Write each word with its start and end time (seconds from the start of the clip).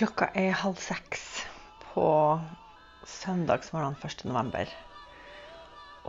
Klokka 0.00 0.30
er 0.32 0.54
halv 0.56 0.78
seks 0.80 1.22
på 1.90 2.04
søndagsmorgen 3.04 3.98
1. 4.00 4.22
november. 4.30 4.70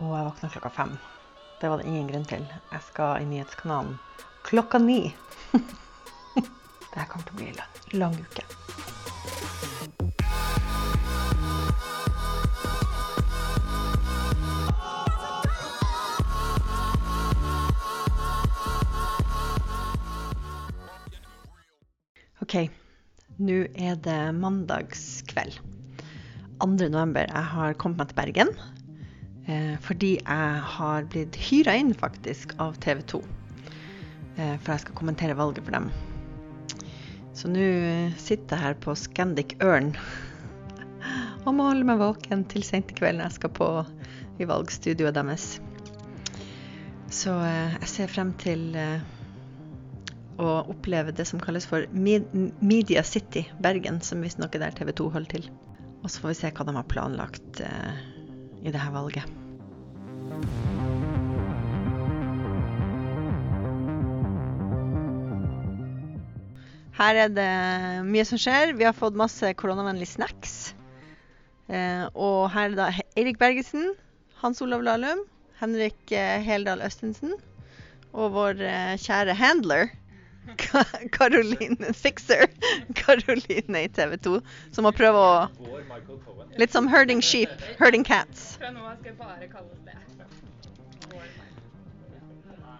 Og 0.00 0.14
jeg 0.16 0.28
våkna 0.30 0.48
klokka 0.54 0.70
fem. 0.72 0.94
Det 1.60 1.68
var 1.68 1.82
det 1.82 1.90
ingen 1.90 2.08
grunn 2.08 2.24
til. 2.30 2.46
Jeg 2.72 2.86
skal 2.86 3.20
i 3.20 3.28
nyhetskanalen 3.28 3.98
klokka 4.48 4.80
ni. 4.80 5.12
Dette 5.52 7.04
kommer 7.04 7.26
til 7.28 7.34
å 7.34 7.40
bli 7.42 7.50
en 7.50 7.60
lang, 7.60 7.76
lang 8.00 8.16
uke. 8.16 8.41
Nå 23.42 23.64
er 23.74 23.98
det 24.04 24.20
mandagskveld. 24.38 25.58
2. 26.62 26.68
november. 26.92 27.26
Jeg 27.26 27.50
har 27.56 27.74
kommet 27.80 27.98
meg 27.98 28.12
til 28.12 28.18
Bergen. 28.20 28.52
Eh, 29.50 29.74
fordi 29.82 30.12
jeg 30.20 30.62
har 30.76 31.06
blitt 31.10 31.36
hyra 31.48 31.74
inn 31.80 31.90
faktisk 31.98 32.54
av 32.62 32.76
TV 32.82 33.02
2. 33.14 33.22
Eh, 34.36 34.54
for 34.62 34.72
jeg 34.72 34.84
skal 34.84 34.98
kommentere 34.98 35.38
valget 35.38 35.66
for 35.66 35.74
dem. 35.74 35.90
Så 37.34 37.50
nå 37.50 37.66
sitter 38.20 38.54
jeg 38.54 38.62
her 38.62 38.78
på 38.78 38.94
Scandic 38.98 39.56
Ørn 39.64 39.94
og 41.46 41.54
må 41.56 41.70
holde 41.70 41.86
meg 41.88 41.98
våken 42.02 42.44
til 42.52 42.62
sent 42.66 42.92
i 42.92 42.98
kveld 42.98 43.18
når 43.18 43.30
jeg 43.30 43.38
skal 43.40 43.54
på 43.56 43.70
i 44.38 44.46
valgstudioet 44.46 45.16
deres. 45.16 45.48
Så 47.10 47.34
eh, 47.42 47.74
jeg 47.80 47.90
ser 47.96 48.14
frem 48.14 48.30
til 48.38 48.70
å 50.40 50.62
oppleve 50.72 51.12
det 51.16 51.26
som 51.28 51.40
kalles 51.42 51.66
for 51.68 51.84
Media 51.92 53.02
City 53.04 53.44
Bergen, 53.64 54.00
som 54.04 54.22
visstnok 54.24 54.56
er 54.56 54.66
der 54.66 54.76
TV 54.76 54.92
2 54.96 55.10
holder 55.12 55.36
til. 55.36 55.48
Og 56.02 56.10
så 56.10 56.22
får 56.22 56.32
vi 56.32 56.38
se 56.40 56.50
hva 56.56 56.66
de 56.66 56.74
har 56.78 56.88
planlagt 56.90 57.62
eh, 57.62 58.02
i 58.62 58.72
dette 58.72 58.92
valget. 58.94 59.26
Her 66.92 67.18
er 67.24 67.32
det 67.32 67.50
mye 68.06 68.24
som 68.28 68.40
skjer. 68.40 68.74
Vi 68.78 68.86
har 68.86 68.96
fått 68.96 69.16
masse 69.18 69.54
koronavennlige 69.58 70.14
snacks. 70.14 70.74
Eh, 71.72 72.04
og 72.12 72.50
her 72.52 72.72
er 72.72 72.78
da 72.78 72.90
Eirik 73.16 73.40
Bergesen, 73.40 73.94
Hans 74.42 74.60
Olav 74.64 74.84
Lahlum, 74.84 75.24
Henrik 75.62 76.12
eh, 76.12 76.42
Heldal 76.42 76.82
Østensen 76.84 77.36
og 78.12 78.34
vår 78.34 78.60
eh, 78.66 78.94
kjære 79.00 79.36
handler 79.38 79.92
Caroline 81.12 81.92
Fixer. 81.94 82.46
Caroline 82.94 83.84
i 83.84 83.88
TV 83.88 84.16
2, 84.16 84.40
som 84.72 84.88
må 84.88 84.92
prøve 84.96 85.18
å 85.18 85.34
Litt 86.60 86.74
som 86.74 86.88
herding 86.92 87.22
sheep, 87.24 87.52
herding 87.78 88.02
cats. 88.04 88.58
Fra 88.60 88.68
nå 88.74 88.82
av 88.84 88.98
skal 89.00 89.14
bare 89.16 89.46
kalles 89.48 89.78
det. 89.86 89.96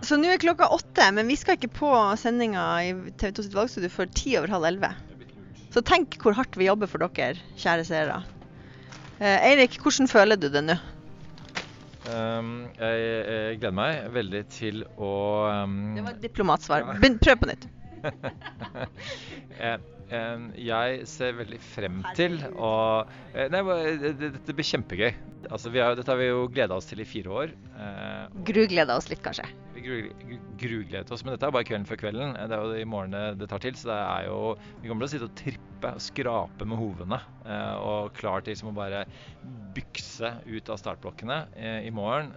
Så 0.02 0.18
nå 0.18 0.28
er 0.28 0.42
klokka 0.42 0.66
åtte, 0.74 1.06
men 1.16 1.30
vi 1.30 1.38
skal 1.38 1.56
ikke 1.56 1.70
på 1.78 1.92
sendinga 2.20 2.64
i 2.84 2.92
TV 3.16 3.32
2 3.38 3.46
sitt 3.46 3.56
valgstudio 3.56 3.92
før 3.94 4.10
ti 4.12 4.34
over 4.36 4.52
halv 4.52 4.68
elleve. 4.72 4.92
Så 5.72 5.80
tenk 5.88 6.18
hvor 6.20 6.36
hardt 6.36 6.58
vi 6.60 6.66
jobber 6.68 6.90
for 6.90 7.00
dere, 7.00 7.40
kjære 7.56 7.86
seere. 7.88 8.18
Eh, 9.22 9.46
Eirik, 9.52 9.78
hvordan 9.80 10.10
føler 10.10 10.36
du 10.36 10.50
det 10.52 10.64
nå? 10.66 10.76
Um, 12.02 12.66
jeg, 12.80 13.02
jeg 13.30 13.58
gleder 13.60 13.74
meg 13.78 14.08
veldig 14.10 14.42
til 14.50 14.82
å 14.98 15.12
um, 15.62 15.76
Det 15.94 16.02
var 16.02 16.16
et 16.16 16.24
diplomatsvar. 16.24 16.88
Prøv 16.98 17.36
på 17.38 17.50
nytt. 17.52 17.68
Jeg 20.12 21.06
ser 21.08 21.32
veldig 21.38 21.58
frem 21.64 22.00
til 22.18 22.38
å 22.60 22.70
eh, 23.34 23.48
Nei, 23.52 23.62
dette 24.20 24.54
blir 24.54 24.66
kjempegøy. 24.68 25.12
Altså, 25.50 25.72
vi 25.74 25.80
har, 25.82 25.96
dette 25.98 26.12
har 26.12 26.18
vi 26.20 26.28
jo 26.28 26.44
gleda 26.52 26.76
oss 26.76 26.86
til 26.90 27.00
i 27.02 27.06
fire 27.08 27.32
år. 27.34 27.54
Eh, 27.74 28.36
Grugleda 28.46 28.94
oss 29.00 29.08
litt, 29.10 29.22
kanskje. 29.24 29.46
vi 29.74 29.80
gru- 29.86 30.12
gru- 30.20 30.42
grugledet 30.60 31.10
oss, 31.10 31.24
men 31.24 31.34
dette 31.34 31.48
er 31.48 31.54
bare 31.56 31.66
kvelden 31.66 31.88
før 31.88 31.98
kvelden. 32.04 32.36
Eh, 32.36 32.46
Det 32.46 32.58
er 32.58 32.62
jo 32.68 32.82
i 32.82 32.84
morgen 32.84 33.16
det- 33.38 33.48
tar 33.50 33.58
til. 33.64 33.72
Så 33.74 33.88
det 33.90 33.98
er 33.98 34.26
jo 34.28 34.56
Vi 34.82 34.88
kommer 34.88 35.06
til 35.06 35.08
å 35.08 35.14
sitte 35.16 35.30
og 35.30 35.34
trippe 35.34 35.94
og 35.96 36.00
skrape 36.00 36.64
med 36.68 36.78
hovene. 36.78 37.18
Og 37.82 38.12
klar 38.14 38.40
til 38.44 38.54
liksom 38.54 38.70
å 38.70 38.74
bare 38.76 39.04
bykse 39.74 40.28
ut 40.46 40.68
av 40.70 40.78
startblokkene 40.78 41.40
i 41.82 41.90
morgen. 41.90 42.30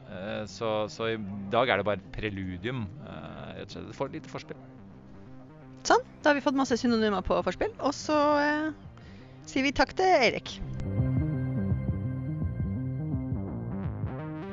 Så, 0.48 0.88
så 0.90 1.12
i 1.14 1.18
dag 1.52 1.70
er 1.70 1.78
det 1.78 1.86
bare 1.86 2.00
et 2.02 2.12
preludium. 2.16 2.88
Rett 3.06 3.76
og 3.78 3.94
slett. 3.94 4.02
Et 4.10 4.14
lite 4.18 4.32
forspill. 4.32 4.58
Da 6.26 6.32
har 6.32 6.40
vi 6.40 6.42
fått 6.42 6.58
masse 6.58 6.74
synonymer 6.82 7.22
på 7.22 7.36
forspill. 7.46 7.70
Og 7.86 7.92
så 7.94 8.16
eh, 8.42 8.72
sier 9.46 9.62
vi 9.62 9.72
takk 9.78 9.92
til 9.94 10.10
Eirik. 10.10 10.56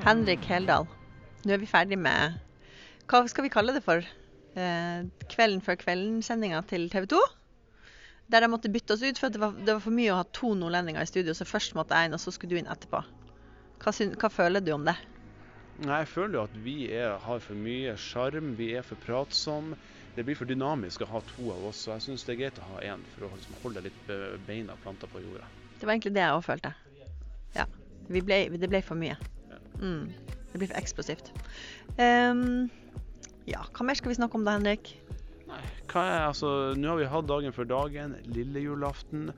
Henrik 0.05 0.45
Heldal, 0.51 0.85
nå 1.47 1.55
er 1.55 1.63
vi 1.63 1.71
ferdig 1.71 1.97
med 1.97 2.37
Hva 3.09 3.23
skal 3.31 3.47
vi 3.47 3.53
kalle 3.55 3.73
det 3.73 3.81
for? 3.87 4.05
Eh, 4.05 4.99
kvelden 5.33 5.63
før 5.65 5.79
kvelden-sendinga 5.81 6.61
til 6.69 6.85
TV 6.93 7.07
2. 7.15 7.23
Der 8.37 8.45
jeg 8.45 8.53
måtte 8.53 8.73
bytte 8.75 8.99
oss 8.99 9.07
ut, 9.07 9.23
for 9.23 9.33
det 9.33 9.41
var, 9.41 9.57
det 9.57 9.73
var 9.73 9.81
for 9.87 9.97
mye 9.97 10.13
å 10.13 10.21
ha 10.21 10.29
to 10.29 10.53
nordlendinger 10.53 11.09
i 11.09 11.09
studio. 11.09 11.33
Så 11.33 11.49
først 11.49 11.73
måtte 11.79 11.97
jeg 11.97 12.11
inn, 12.11 12.19
og 12.19 12.21
så 12.21 12.37
skulle 12.37 12.53
du 12.53 12.61
inn 12.61 12.69
etterpå. 12.69 13.01
Hva, 13.81 13.97
hva 14.21 14.33
føler 14.37 14.61
du 14.61 14.75
om 14.77 14.85
det? 14.91 14.99
Nei, 15.87 16.03
Jeg 16.03 16.13
føler 16.13 16.37
jo 16.37 16.45
at 16.45 16.61
vi 16.69 16.77
er, 16.93 17.17
har 17.17 17.41
for 17.41 17.65
mye 17.65 17.97
sjarm, 17.97 18.53
vi 18.61 18.75
er 18.77 18.85
for 18.85 19.01
pratsomme. 19.09 19.81
Det 20.15 20.25
blir 20.29 20.37
for 20.37 20.49
dynamisk 20.49 21.05
å 21.07 21.09
ha 21.09 21.21
to 21.25 21.53
av 21.55 21.65
oss, 21.71 21.79
så 21.87 21.95
jeg 21.95 22.05
syns 22.07 22.27
det 22.29 22.35
er 22.35 22.41
greit 22.43 22.59
å 22.61 22.67
ha 22.75 22.81
én 22.85 23.05
for 23.15 23.27
å 23.29 23.33
liksom 23.37 23.57
holde 23.63 23.85
litt 23.87 23.97
be- 24.09 24.37
beina 24.45 24.77
planta 24.77 25.09
på 25.09 25.23
jorda. 25.25 25.47
Det 25.81 25.89
var 25.89 25.95
egentlig 25.95 26.13
det 26.19 26.25
jeg 26.27 26.37
òg 26.37 26.45
følte. 26.45 26.75
Ja. 27.57 27.65
Vi 28.13 28.21
ble, 28.21 28.43
det 28.61 28.69
ble 28.69 28.83
for 28.85 29.01
mye. 29.01 29.17
Mm. 29.81 30.11
Det 30.53 30.61
blir 30.61 30.69
for 30.69 30.77
eksplosivt. 30.77 31.33
Um, 31.97 32.69
ja, 33.49 33.65
hva 33.73 33.87
mer 33.89 33.97
skal 33.97 34.13
vi 34.13 34.19
snakke 34.21 34.37
om 34.37 34.45
da, 34.45 34.59
Henrik? 34.59 34.93
Nei, 35.49 35.63
hva 35.91 36.05
er 36.07 36.27
altså 36.29 36.51
Nå 36.79 36.93
har 36.93 37.01
vi 37.01 37.09
hatt 37.11 37.29
dagen 37.29 37.57
for 37.57 37.69
dagen, 37.69 38.19
lille 38.37 38.63
julaften. 38.67 39.33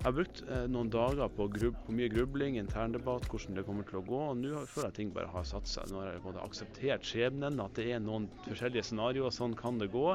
Jeg 0.00 0.06
har 0.06 0.14
brukt 0.16 0.38
eh, 0.48 0.62
noen 0.72 0.88
dager 0.88 1.28
på, 1.36 1.44
grub, 1.52 1.74
på 1.84 1.92
mye 1.92 2.08
grubling, 2.08 2.54
interndebatt, 2.56 3.26
hvordan 3.28 3.58
det 3.58 3.66
kommer 3.66 3.84
til 3.84 3.98
å 3.98 4.06
gå. 4.06 4.20
og 4.30 4.38
Nå 4.40 4.62
føler 4.64 4.86
jeg 4.88 4.96
ting 4.96 5.10
bare 5.12 5.28
har 5.28 5.44
satt 5.44 5.68
seg. 5.68 5.90
Nå 5.92 6.00
har 6.00 6.14
jeg 6.14 6.22
både 6.24 6.40
akseptert 6.40 7.04
skjebnen, 7.04 7.60
at 7.60 7.76
det 7.76 7.84
er 7.92 8.00
noen 8.00 8.30
forskjellige 8.46 8.86
scenarioer. 8.88 9.34
Sånn 9.36 9.52
kan 9.60 9.76
det 9.76 9.90
gå. 9.92 10.06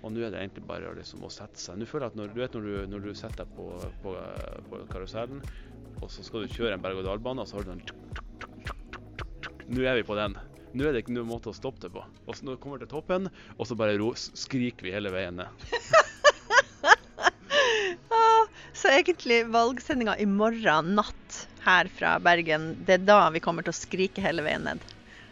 Og 0.00 0.14
nå 0.14 0.24
er 0.24 0.32
det 0.32 0.40
egentlig 0.40 0.64
bare 0.70 0.94
liksom 0.96 1.28
å 1.28 1.32
sette 1.34 1.60
seg. 1.60 1.76
Nå 1.76 1.84
føler 1.90 2.06
jeg 2.06 2.14
at 2.14 2.18
når 2.22 2.32
du, 2.32 2.40
vet, 2.40 2.56
når 2.56 2.64
du, 2.64 2.80
når 2.94 3.04
du 3.04 3.12
setter 3.12 3.44
deg 3.44 3.52
på, 3.58 3.68
på, 4.00 4.16
på 4.70 4.80
karusellen, 4.94 5.44
og 6.00 6.08
så 6.16 6.24
skal 6.24 6.46
du 6.46 6.56
kjøre 6.56 6.80
en 6.80 6.88
berg-og-dal-bane, 6.88 7.44
og 7.44 7.52
så 7.52 7.60
har 7.60 7.68
du 7.68 7.74
den 7.74 7.84
tuk. 7.84 8.24
Nå 9.68 9.84
er 9.84 10.00
vi 10.00 10.08
på 10.08 10.16
den. 10.16 10.40
Nå 10.72 10.88
er 10.88 10.96
det 10.96 11.04
ikke 11.04 11.16
noen 11.16 11.28
måte 11.28 11.52
å 11.52 11.56
stoppe 11.56 11.84
det 11.84 11.92
på. 11.92 12.08
Og 12.24 12.32
så 12.32 12.48
når 12.48 12.56
vi 12.56 12.64
kommer 12.64 12.80
til 12.80 12.88
toppen, 12.88 13.28
og 13.56 13.68
så 13.68 13.76
bare 13.76 14.00
ro, 14.00 14.14
skriker 14.16 14.88
vi 14.88 14.96
hele 14.96 15.12
veien 15.12 15.44
ned. 15.44 15.68
Så 18.76 18.90
egentlig 18.92 19.38
valgsendinga 19.48 20.18
i 20.20 20.26
morgen 20.28 20.90
natt 20.98 21.36
her 21.64 21.88
fra 21.88 22.18
Bergen, 22.20 22.74
det 22.84 22.98
er 22.98 23.06
da 23.08 23.30
vi 23.32 23.40
kommer 23.40 23.64
til 23.64 23.72
å 23.72 23.78
skrike 23.78 24.20
hele 24.20 24.44
veien 24.44 24.66
ned. 24.68 24.82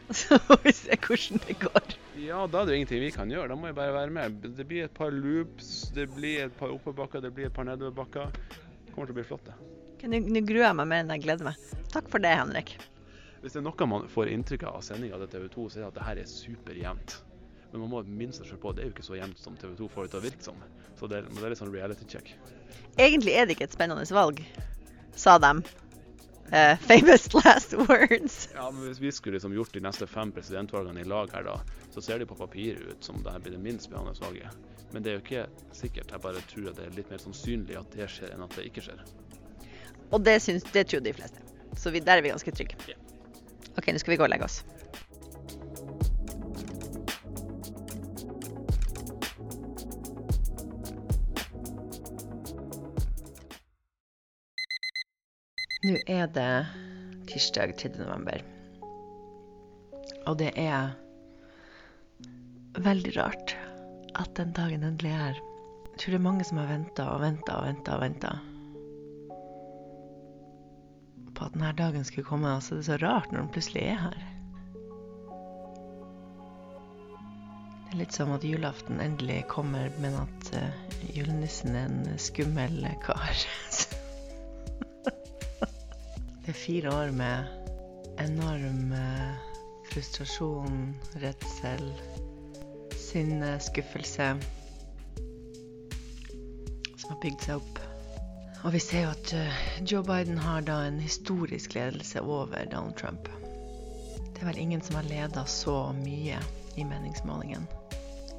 Så 0.21 0.39
får 0.47 0.63
vi 0.65 0.73
se 0.77 0.97
hvordan 0.97 1.43
det 1.45 1.59
går. 1.61 1.93
Ja, 2.25 2.47
da 2.49 2.63
er 2.63 2.67
det 2.67 2.75
jo 2.75 2.81
ingenting 2.81 3.03
vi 3.05 3.13
kan 3.13 3.31
gjøre. 3.33 3.51
Da 3.53 3.59
må 3.59 3.69
vi 3.69 3.77
bare 3.77 3.93
være 3.93 4.15
med. 4.17 4.41
Det 4.57 4.65
blir 4.69 4.87
et 4.87 4.97
par 4.97 5.13
loops, 5.13 5.91
det 5.97 6.09
blir 6.17 6.47
et 6.47 6.57
par 6.57 6.73
oppoverbakker, 6.73 7.25
det 7.25 7.35
blir 7.37 7.51
et 7.51 7.57
par 7.57 7.69
nedoverbakker. 7.69 8.33
Det 8.87 8.95
kommer 8.95 9.11
til 9.11 9.17
å 9.17 9.21
bli 9.21 9.27
flott, 9.29 9.45
det. 9.51 9.59
Okay, 9.95 10.09
nå 10.09 10.45
gruer 10.49 10.67
jeg 10.71 10.81
meg 10.81 10.91
mer 10.95 11.05
enn 11.05 11.15
jeg 11.17 11.25
gleder 11.27 11.51
meg. 11.51 11.69
Takk 11.93 12.09
for 12.13 12.25
det, 12.25 12.33
Henrik. 12.41 12.75
Hvis 13.45 13.53
det 13.53 13.61
er 13.61 13.69
noe 13.69 13.91
man 13.93 14.09
får 14.09 14.33
inntrykk 14.33 14.67
av 14.71 14.81
av 14.81 14.89
sendinga 14.89 15.21
til 15.21 15.33
TV 15.37 15.49
2, 15.53 15.69
så 15.69 15.79
er 15.79 15.85
det 15.85 15.93
at 15.93 16.01
det 16.01 16.09
her 16.09 16.25
er 16.25 16.33
superjevnt. 16.33 17.19
Men 17.75 17.83
man 17.83 17.91
må 17.91 18.01
minne 18.07 18.31
seg 18.31 18.47
selv 18.47 18.61
på 18.63 18.71
det 18.71 18.85
er 18.85 18.87
jo 18.87 18.95
ikke 18.95 19.03
så 19.03 19.17
jevnt 19.19 19.41
som 19.43 19.57
TV 19.59 19.73
2 19.81 19.87
får 19.91 20.05
det 20.07 20.11
til 20.13 20.21
å 20.21 20.23
virke 20.23 20.45
som. 20.47 20.61
Så 20.95 21.09
det 21.11 21.17
er, 21.19 21.25
det 21.27 21.41
er 21.43 21.51
litt 21.51 21.59
sånn 21.59 21.73
reality 21.75 22.05
check. 22.07 22.29
Egentlig 22.95 23.33
er 23.35 23.49
det 23.49 23.57
ikke 23.57 23.67
et 23.67 23.75
spennende 23.75 24.07
valg, 24.15 24.45
sa 25.19 25.35
de. 25.43 25.51
Uh, 26.55 26.77
famous 26.87 27.27
last 27.35 27.75
words. 27.89 28.37
Ja, 28.55 28.69
men 28.71 28.87
Hvis 28.87 29.01
vi 29.03 29.11
skulle 29.17 29.41
liksom 29.41 29.57
gjort 29.57 29.75
de 29.75 29.83
neste 29.83 30.07
fem 30.07 30.31
presidentvalgene 30.37 31.03
i 31.03 31.09
lag 31.11 31.35
her, 31.35 31.49
da, 31.49 31.57
så 31.91 32.05
ser 32.05 32.23
det 32.23 32.29
på 32.31 32.39
papiret 32.39 32.85
ut 32.93 33.11
som 33.11 33.19
det 33.27 33.35
her 33.35 33.43
blir 33.43 33.57
det 33.57 33.63
minst 33.65 33.89
spennende 33.89 34.15
valget. 34.23 34.55
Men 34.95 35.03
det 35.03 35.11
er 35.11 35.19
jo 35.19 35.25
ikke 35.25 35.75
sikkert. 35.75 36.15
Jeg 36.15 36.23
bare 36.23 36.47
tror 36.53 36.71
at 36.71 36.79
det 36.79 36.87
er 36.87 36.95
litt 37.01 37.11
mer 37.11 37.25
sannsynlig 37.27 37.81
at 37.81 37.99
det 37.99 38.07
skjer, 38.07 38.37
enn 38.37 38.47
at 38.47 38.55
det 38.55 38.69
ikke 38.71 38.87
skjer. 38.87 39.03
Og 40.15 40.23
det, 40.23 40.39
syns, 40.47 40.71
det 40.71 40.87
tror 40.93 41.03
de 41.03 41.17
fleste. 41.17 41.43
Så 41.75 41.91
vi, 41.91 42.05
der 42.07 42.23
er 42.23 42.23
vi 42.23 42.31
ganske 42.31 42.55
trygge. 42.55 42.79
Yeah. 42.87 43.03
OK, 43.75 43.91
nå 43.91 43.99
skal 43.99 44.15
vi 44.15 44.23
gå 44.23 44.29
og 44.29 44.31
legge 44.31 44.47
oss. 44.47 44.63
Nå 55.85 55.99
er 56.09 56.31
det 56.33 56.67
tirsdag 57.29 57.75
3. 57.77 57.91
november. 57.99 58.41
Og 60.25 60.39
det 60.41 60.55
er 60.57 60.95
veldig 62.81 63.13
rart 63.19 63.53
at 64.17 64.31
den 64.39 64.55
dagen 64.57 64.87
endelig 64.89 65.13
er 65.13 65.21
her. 65.27 65.43
Jeg 65.91 65.99
tror 66.01 66.15
det 66.15 66.19
er 66.21 66.25
mange 66.25 66.47
som 66.49 66.63
har 66.63 66.71
venta 66.71 67.11
og 67.13 67.21
venta 67.21 67.59
og 67.59 67.67
venta 67.67 67.99
og 67.99 68.01
venta 68.01 68.33
på 71.35 71.45
at 71.45 71.53
denne 71.53 71.75
dagen 71.77 72.09
skulle 72.09 72.31
komme. 72.31 72.57
Og 72.57 72.65
så 72.65 72.79
er 72.79 72.81
det 72.81 72.89
så 72.89 72.99
rart 73.05 73.29
når 73.29 73.43
den 73.43 73.53
plutselig 73.53 73.85
er 73.85 74.01
her. 74.07 74.19
Det 77.85 77.93
er 77.93 78.01
litt 78.07 78.17
som 78.17 78.33
at 78.33 78.49
julaften 78.49 79.05
endelig 79.05 79.43
kommer, 79.53 79.93
men 80.01 80.17
at 80.25 80.55
uh, 80.57 80.97
julenissen 81.13 81.77
er 81.77 81.93
en 81.93 82.17
skummel 82.17 82.89
kar. 83.05 83.45
Det 86.45 86.53
er 86.53 86.59
fire 86.59 86.93
år 86.93 87.13
med 87.17 87.45
enorm 88.21 88.93
uh, 88.93 89.37
frustrasjon, 89.89 90.95
redsel, 91.23 91.87
sinne, 93.01 93.55
skuffelse 93.61 94.27
som 96.97 97.09
har 97.09 97.21
bygd 97.23 97.47
seg 97.47 97.63
opp. 97.63 97.81
Og 98.65 98.73
vi 98.77 98.81
ser 98.81 99.07
jo 99.07 99.15
at 99.15 99.33
uh, 99.37 99.63
Joe 99.89 100.05
Biden 100.05 100.39
har 100.41 100.67
da 100.69 100.83
en 100.85 101.01
historisk 101.01 101.75
ledelse 101.79 102.21
over 102.21 102.69
Donald 102.69 102.97
Trump. 103.01 103.29
Det 104.35 104.43
er 104.43 104.51
vel 104.53 104.61
ingen 104.61 104.85
som 104.85 105.01
har 105.01 105.09
leda 105.09 105.47
så 105.49 105.79
mye 105.97 106.43
i 106.77 106.85
meningsmålingen 106.85 107.65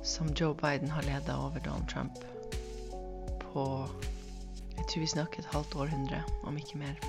som 0.06 0.30
Joe 0.36 0.54
Biden 0.54 0.92
har 0.92 1.02
leda 1.02 1.38
over 1.38 1.60
Donald 1.60 1.90
Trump 1.90 2.20
på 3.42 3.88
Jeg 4.78 4.86
tror 4.90 5.02
vi 5.02 5.08
snakker 5.08 5.40
et 5.40 5.54
halvt 5.54 5.76
århundre, 5.76 6.24
om 6.44 6.58
ikke 6.58 6.78
mer. 6.78 7.00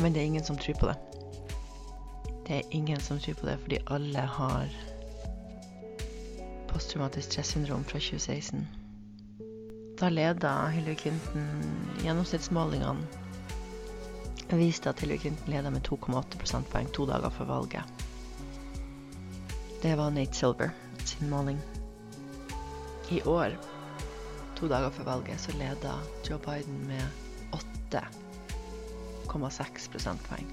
Men 0.00 0.12
det 0.12 0.20
er 0.20 0.24
ingen 0.24 0.44
som 0.44 0.56
tror 0.58 0.74
på 0.74 0.86
det. 0.86 0.96
Det 2.46 2.56
er 2.56 2.62
ingen 2.70 3.00
som 3.00 3.18
tror 3.20 3.34
på 3.34 3.46
det, 3.46 3.58
fordi 3.62 3.78
alle 3.86 4.18
har 4.18 4.68
posttraumatisk 6.72 7.32
stressyndrom 7.32 7.84
fra 7.84 7.98
2016. 7.98 8.68
Da 10.00 10.08
leda 10.08 10.68
Hillary 10.68 10.96
Clinton 10.96 11.48
gjennomsnittsmålingene. 12.02 13.06
viste 14.58 14.90
at 14.90 15.00
Hillary 15.00 15.18
Clinton 15.18 15.52
leda 15.52 15.70
med 15.70 15.86
2,8 15.88 16.38
prosentpoeng 16.38 16.88
to 16.92 17.06
dager 17.06 17.30
før 17.30 17.44
valget. 17.44 17.82
Det 19.82 19.94
var 19.98 20.10
Nate 20.10 20.34
Silver 20.34 20.70
sin 21.04 21.30
måling. 21.30 21.60
I 23.10 23.22
år, 23.22 23.56
to 24.56 24.68
dager 24.68 24.90
før 24.90 25.04
valget, 25.04 25.40
så 25.40 25.52
leda 25.52 25.94
Joe 26.28 26.38
Biden 26.38 26.86
med 26.86 27.02
8,6 29.26 29.90
prosentpoeng. 29.92 30.46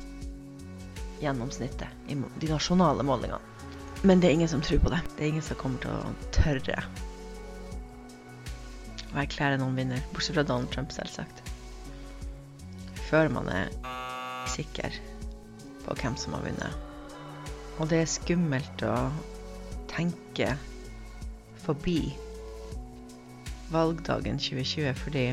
Gjennomsnittet 1.20 2.08
i 2.08 2.18
de 2.40 2.52
nasjonale 2.52 3.04
målingene. 3.04 3.42
Men 4.02 4.22
det 4.22 4.30
er 4.30 4.38
ingen 4.38 4.52
som 4.52 4.62
tror 4.64 4.80
på 4.80 4.92
det. 4.94 5.02
Det 5.18 5.26
er 5.26 5.34
ingen 5.34 5.44
som 5.44 5.60
kommer 5.60 5.82
til 5.84 5.92
å 5.92 6.14
tørre 6.36 6.84
å 9.10 9.20
erklære 9.24 9.60
noen 9.60 9.78
vinner. 9.78 10.04
Bortsett 10.14 10.38
fra 10.38 10.46
Donald 10.46 10.72
Trump, 10.74 10.94
selvsagt. 10.94 11.42
Før 13.10 13.30
man 13.34 13.50
er 13.52 13.72
sikker 14.50 14.94
på 15.86 15.98
hvem 16.00 16.18
som 16.20 16.36
har 16.38 16.46
vunnet. 16.46 16.88
Og 17.80 17.90
det 17.90 18.04
er 18.04 18.12
skummelt 18.12 18.84
å 18.86 18.96
tenke 19.90 20.54
forbi 21.64 22.14
valgdagen 23.74 24.40
2020 24.42 24.94
fordi 24.98 25.26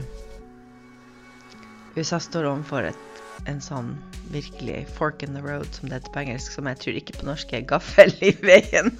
USA 1.96 2.18
står 2.20 2.48
overfor 2.50 2.90
et 2.90 3.05
en 3.44 3.60
sånn 3.62 3.92
virkelig 4.32 4.86
fork 4.96 5.22
in 5.22 5.34
the 5.36 5.42
road, 5.44 5.68
som 5.74 5.88
det 5.88 6.00
heter 6.00 6.14
på 6.14 6.22
engelsk, 6.24 6.52
som 6.56 6.68
jeg 6.70 6.80
tror 6.82 7.00
ikke 7.00 7.18
på 7.20 7.28
norsk 7.28 7.52
er 7.54 7.66
gaffel 7.68 8.10
i 8.24 8.32
veien. 8.42 8.92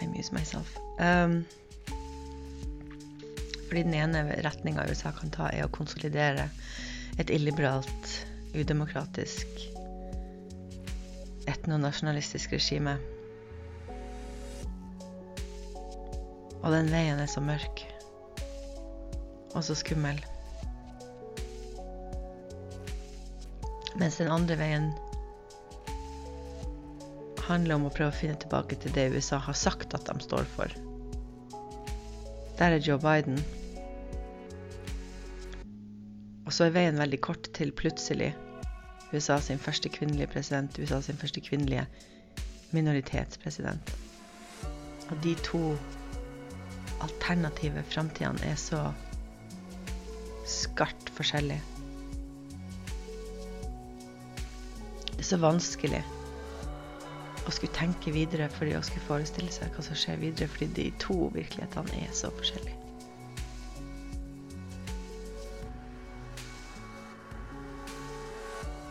I 0.00 0.04
amuse 0.04 0.32
myself. 0.32 0.76
Um, 1.00 1.44
fordi 3.70 3.82
den 3.86 3.94
ene 3.94 4.24
retninga 4.44 4.86
USA 4.90 5.12
kan 5.16 5.30
ta, 5.34 5.48
er 5.54 5.66
å 5.66 5.72
konsolidere 5.72 6.48
et 7.20 7.30
illiberalt, 7.30 8.10
udemokratisk, 8.54 9.46
etnonasjonalistisk 11.50 12.52
regime. 12.56 12.96
Og 16.60 16.68
den 16.74 16.90
veien 16.92 17.22
er 17.22 17.30
så 17.30 17.40
mørk 17.44 17.86
og 19.54 19.64
så 19.64 19.74
skummel. 19.78 20.20
Mens 24.00 24.16
den 24.16 24.30
andre 24.32 24.56
veien 24.56 24.90
handler 27.44 27.76
om 27.76 27.88
å 27.88 27.92
prøve 27.92 28.12
å 28.12 28.16
finne 28.16 28.38
tilbake 28.40 28.78
til 28.80 28.94
det 28.96 29.10
USA 29.12 29.40
har 29.44 29.56
sagt 29.58 29.92
at 29.96 30.06
de 30.08 30.14
står 30.24 30.46
for. 30.54 30.72
Der 32.60 32.76
er 32.76 32.84
Joe 32.84 33.00
Biden. 33.00 33.40
Og 36.46 36.54
så 36.54 36.66
er 36.66 36.76
veien 36.76 37.00
veldig 37.00 37.20
kort 37.24 37.50
til 37.56 37.74
plutselig 37.76 38.30
USA 39.12 39.36
sin 39.42 39.60
første 39.60 39.90
kvinnelige 39.92 40.30
president, 40.32 40.78
USA 40.78 41.00
sin 41.04 41.18
første 41.20 41.42
kvinnelige 41.44 41.84
minoritetspresident. 42.72 43.92
Og 45.10 45.18
de 45.24 45.34
to 45.44 45.60
alternative 47.02 47.84
framtidene 47.90 48.48
er 48.48 48.56
så 48.60 48.84
skarpt 50.46 51.12
forskjellige. 51.16 51.79
Så 55.30 55.38
vanskelig 55.38 56.00
å 57.46 57.52
skulle 57.54 57.74
tenke 57.76 58.12
videre 58.14 58.48
fordi 58.52 58.74
å 58.76 58.82
skulle 58.84 59.06
forestille 59.06 59.52
seg 59.54 59.72
hva 59.74 59.84
som 59.84 59.98
skjer 59.98 60.18
videre, 60.20 60.50
fordi 60.50 60.68
de 60.76 60.86
to 61.02 61.16
virkelighetene 61.34 62.04
er 62.04 62.14
så 62.16 62.32
forskjellige. 62.34 62.76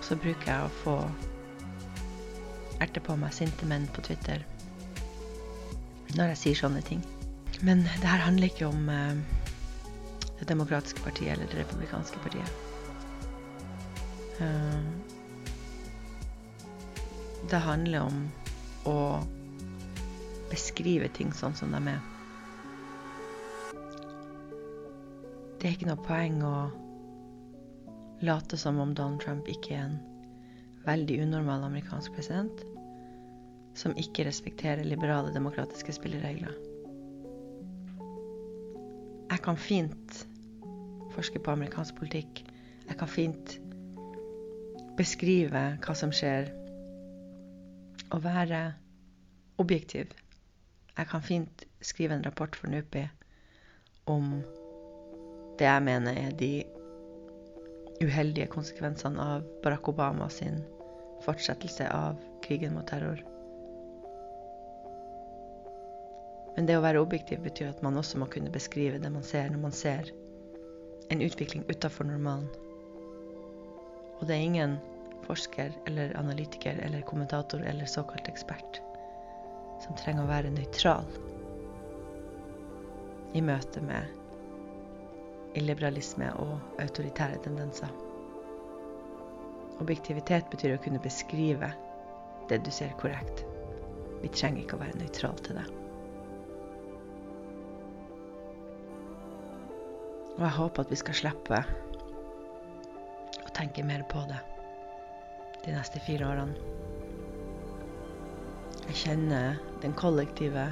Så 0.09 0.17
bruker 0.17 0.47
jeg 0.49 0.65
å 0.65 0.77
få 0.79 0.95
erte 2.81 3.03
på 3.03 3.17
meg 3.19 3.35
sinte 3.35 3.67
menn 3.69 3.85
på 3.93 4.01
Twitter 4.07 4.41
når 6.15 6.31
jeg 6.31 6.41
sier 6.41 6.61
sånne 6.63 6.81
ting. 6.87 7.03
Men 7.61 7.83
det 7.83 8.07
her 8.07 8.23
handler 8.23 8.49
ikke 8.49 8.69
om 8.71 8.87
uh, 8.87 9.19
Det 10.39 10.47
demokratiske 10.47 11.03
partiet 11.03 11.33
eller 11.33 11.51
Det 11.51 11.59
republikanske 11.59 12.21
partiet. 12.23 12.51
Uh, 14.39 14.87
det 17.49 17.61
handler 17.65 18.05
om 18.05 18.23
å 18.85 18.99
beskrive 20.49 21.09
ting 21.13 21.31
sånn 21.33 21.55
som 21.57 21.73
de 21.73 21.81
er. 21.95 22.01
Det 25.59 25.67
er 25.67 25.73
ikke 25.75 25.89
noe 25.89 26.05
poeng 26.05 26.37
å 26.45 26.55
late 28.23 28.57
som 28.59 28.79
om 28.79 28.93
Donald 28.95 29.21
Trump 29.23 29.47
ikke 29.51 29.75
er 29.75 29.87
en 29.87 29.97
veldig 30.85 31.21
unormal 31.25 31.65
amerikansk 31.67 32.13
president 32.15 32.61
som 33.79 33.95
ikke 33.99 34.25
respekterer 34.27 34.83
liberale, 34.87 35.33
demokratiske 35.33 35.93
spilleregler. 35.95 36.53
Jeg 39.29 39.43
kan 39.45 39.59
fint 39.59 40.21
forske 41.15 41.39
på 41.41 41.53
amerikansk 41.53 41.97
politikk. 41.99 42.43
Jeg 42.87 42.97
kan 42.99 43.11
fint 43.11 43.57
beskrive 44.99 45.61
hva 45.83 45.95
som 45.95 46.11
skjer 46.15 46.49
å 48.13 48.19
være 48.23 48.61
objektiv. 49.61 50.11
Jeg 50.97 51.07
kan 51.11 51.23
fint 51.23 51.65
skrive 51.85 52.17
en 52.17 52.25
rapport 52.25 52.55
for 52.55 52.71
NUPI 52.71 53.05
om 54.09 54.39
det 55.59 55.67
jeg 55.67 55.85
mener 55.85 56.17
er 56.17 56.35
de 56.39 56.53
uheldige 57.99 58.47
konsekvensene 58.51 59.19
av 59.21 59.47
Barack 59.63 59.87
Obama 59.91 60.29
sin 60.31 60.61
fortsettelse 61.25 61.89
av 61.91 62.19
krigen 62.45 62.73
mot 62.75 62.87
terror. 62.87 63.19
Men 66.55 66.67
det 66.67 66.77
å 66.79 66.83
være 66.83 67.03
objektiv 67.03 67.43
betyr 67.43 67.69
at 67.71 67.83
man 67.85 67.99
også 67.99 68.19
må 68.19 68.27
kunne 68.31 68.51
beskrive 68.51 68.99
det 68.99 69.11
man 69.13 69.23
ser 69.23 69.51
når 69.51 69.63
man 69.67 69.75
ser 69.75 70.09
en 71.09 71.21
utvikling 71.23 71.63
utafor 71.69 72.07
normalen. 72.07 72.47
Og 74.19 74.27
det 74.27 74.35
er 74.35 74.47
ingen 74.47 74.79
forsker 75.25 75.73
eller 75.87 76.17
analytiker 76.17 76.79
eller 76.85 77.01
kommentator 77.01 77.61
eller 77.61 77.85
såkalt 77.85 78.27
ekspert 78.27 78.81
som 79.83 79.95
trenger 79.95 80.25
å 80.25 80.29
være 80.29 80.51
nøytral 80.53 81.07
i 83.37 83.41
møte 83.45 83.81
med 83.85 85.57
illiberalisme 85.59 86.29
og 86.41 86.81
autoritære 86.81 87.39
tendenser. 87.45 87.91
Objektivitet 89.79 90.49
betyr 90.51 90.75
å 90.75 90.81
kunne 90.83 91.01
beskrive 91.03 91.71
det 92.49 92.61
du 92.65 92.71
ser 92.73 92.91
korrekt. 92.99 93.45
Vi 94.23 94.31
trenger 94.33 94.65
ikke 94.65 94.77
å 94.79 94.83
være 94.83 94.99
nøytrale 94.99 95.45
til 95.45 95.61
det. 95.61 95.67
Og 100.39 100.45
jeg 100.45 100.55
håper 100.55 100.85
at 100.85 100.91
vi 100.91 100.99
skal 100.99 101.19
slippe 101.21 101.63
å 103.43 103.55
tenke 103.55 103.83
mer 103.87 104.05
på 104.11 104.23
det 104.29 104.39
de 105.65 105.73
neste 105.75 105.99
fire 105.99 106.27
årene. 106.27 106.55
Jeg 108.89 108.95
kjenner 109.03 109.59
den 109.83 109.93
kollektive 109.93 110.63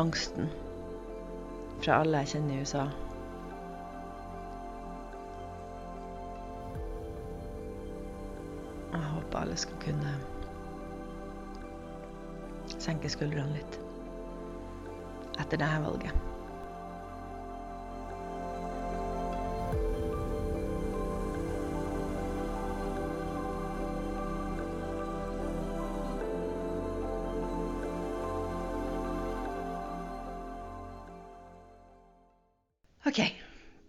angsten 0.00 0.48
fra 1.82 2.00
alle 2.02 2.22
jeg 2.22 2.32
kjenner 2.32 2.54
i 2.54 2.62
USA. 2.62 2.86
Jeg 8.94 9.12
håper 9.12 9.42
alle 9.42 9.58
skal 9.60 9.82
kunne 9.84 10.14
senke 12.78 13.10
skuldrene 13.12 13.58
litt 13.58 13.78
etter 15.38 15.60
dette 15.60 15.84
valget. 15.84 16.37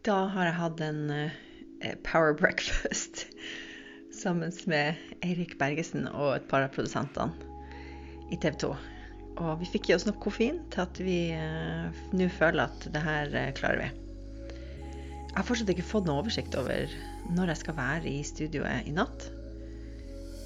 Da 0.10 0.24
har 0.34 0.48
jeg 0.48 0.58
hatt 0.58 0.80
en 0.82 1.02
uh, 1.14 1.34
power 2.02 2.34
breakfast 2.34 3.28
sammen 4.22 4.50
med 4.66 4.98
Eirik 5.22 5.54
Bergesen 5.60 6.08
og 6.10 6.32
et 6.34 6.48
par 6.50 6.66
av 6.66 6.72
produsentene 6.74 7.30
i 8.34 8.40
TV 8.42 8.58
2. 8.64 8.70
Og 9.40 9.52
vi 9.62 9.70
fikk 9.70 9.92
i 9.92 9.94
oss 9.94 10.08
nok 10.08 10.18
koffein 10.24 10.58
til 10.74 10.82
at 10.82 11.02
vi 11.06 11.20
uh, 11.38 11.94
nå 12.18 12.26
føler 12.40 12.66
at 12.66 12.88
det 12.90 13.04
her 13.06 13.38
klarer 13.60 13.84
vi. 13.84 13.92
Jeg 15.28 15.38
har 15.38 15.46
fortsatt 15.46 15.70
ikke 15.76 15.86
fått 15.92 16.10
noe 16.10 16.24
oversikt 16.24 16.58
over 16.58 16.90
når 17.30 17.54
jeg 17.54 17.62
skal 17.62 17.78
være 17.78 18.10
i 18.10 18.26
studioet 18.26 18.90
i 18.90 18.96
natt. 18.98 19.30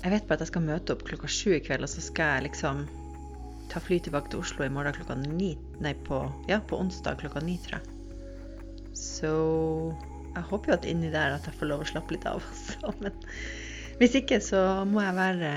Jeg 0.03 0.11
vet 0.11 0.27
bare 0.27 0.41
at 0.41 0.43
jeg 0.43 0.51
skal 0.51 0.67
møte 0.67 0.97
opp 0.97 1.07
klokka 1.07 1.31
sju 1.31 1.55
i 1.55 1.63
kveld, 1.63 1.87
og 1.87 1.93
så 1.93 2.03
skal 2.03 2.35
jeg 2.35 2.49
liksom 2.49 2.83
ta 3.71 3.79
fly 3.79 4.03
tilbake 4.03 4.33
til 4.33 4.43
Oslo 4.43 4.67
i 4.67 4.71
morgen 4.75 4.99
klokka 4.99 5.15
ni 5.23 5.53
Nei, 5.79 5.95
på, 6.03 6.25
ja, 6.51 6.59
på 6.59 6.83
onsdag 6.83 7.23
klokka 7.23 7.47
ni, 7.47 7.55
tror 7.63 7.79
jeg. 7.79 7.92
Så 9.23 9.33
jeg 10.33 10.47
håper 10.49 10.71
jo 10.71 10.75
at 10.75 10.87
inni 10.89 11.11
der 11.13 11.37
at 11.37 11.45
jeg 11.47 11.55
får 11.55 11.69
lov 11.69 11.83
å 11.83 11.87
slappe 11.87 12.15
litt 12.15 12.25
av. 12.27 12.41
også. 12.43 12.91
men 13.03 13.15
hvis 14.01 14.17
ikke, 14.19 14.41
så 14.43 14.83
må 14.89 15.03
jeg 15.05 15.15
være 15.15 15.51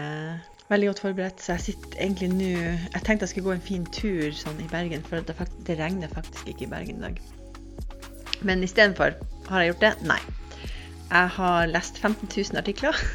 veldig 0.71 0.91
godt 0.93 1.03
forberedt. 1.03 1.43
Så 1.43 1.57
jeg 1.57 1.65
sitter 1.71 1.99
egentlig 2.05 2.31
nå 2.35 2.51
Jeg 2.53 3.03
tenkte 3.03 3.25
jeg 3.25 3.33
skulle 3.33 3.49
gå 3.49 3.57
en 3.57 3.69
fin 3.71 3.87
tur 3.97 4.31
sånn 4.37 4.61
i 4.63 4.71
Bergen, 4.71 5.05
for 5.07 5.19
det, 5.19 5.35
fakt 5.39 5.59
det 5.67 5.79
regner 5.81 6.13
faktisk 6.13 6.51
ikke 6.53 6.69
i 6.69 6.73
Bergen 6.77 7.01
i 7.01 7.09
dag. 7.09 7.23
Men 8.47 8.63
istedenfor 8.63 9.17
har 9.49 9.63
jeg 9.63 9.73
gjort 9.73 9.87
det? 9.87 9.95
Nei. 10.13 10.21
Jeg 11.07 11.33
har 11.39 11.71
lest 11.71 11.99
15 12.03 12.29
000 12.29 12.61
artikler. 12.63 12.99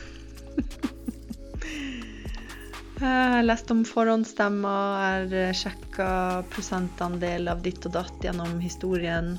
Jeg 3.01 3.29
har 3.34 3.41
lest 3.41 3.72
om 3.74 3.79
forhåndsstemmer, 3.81 4.91
jeg 5.01 5.29
har 5.31 5.55
sjekka 5.58 6.10
prosentandel 6.53 7.50
av 7.50 7.63
ditt 7.65 7.88
og 7.89 7.96
datt 7.96 8.27
gjennom 8.27 8.60
historien. 8.62 9.31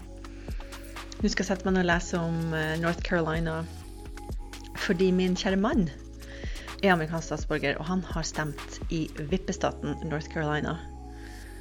Nå 1.22 1.30
skal 1.30 1.44
jeg 1.44 1.52
sette 1.52 1.66
meg 1.68 1.76
ned 1.76 1.84
og 1.84 1.86
lese 1.92 2.18
om 2.18 2.54
eh, 2.58 2.72
North 2.82 3.02
Carolina 3.06 3.60
fordi 4.82 5.12
min 5.14 5.36
kjære 5.38 5.60
mann 5.62 5.84
er 6.82 6.90
amerikansk 6.90 7.28
statsborger, 7.28 7.76
og 7.78 7.86
han 7.86 8.02
har 8.08 8.26
stemt 8.26 8.80
i 8.90 9.04
vippestaten 9.30 10.00
North 10.10 10.26
Carolina. 10.32 10.72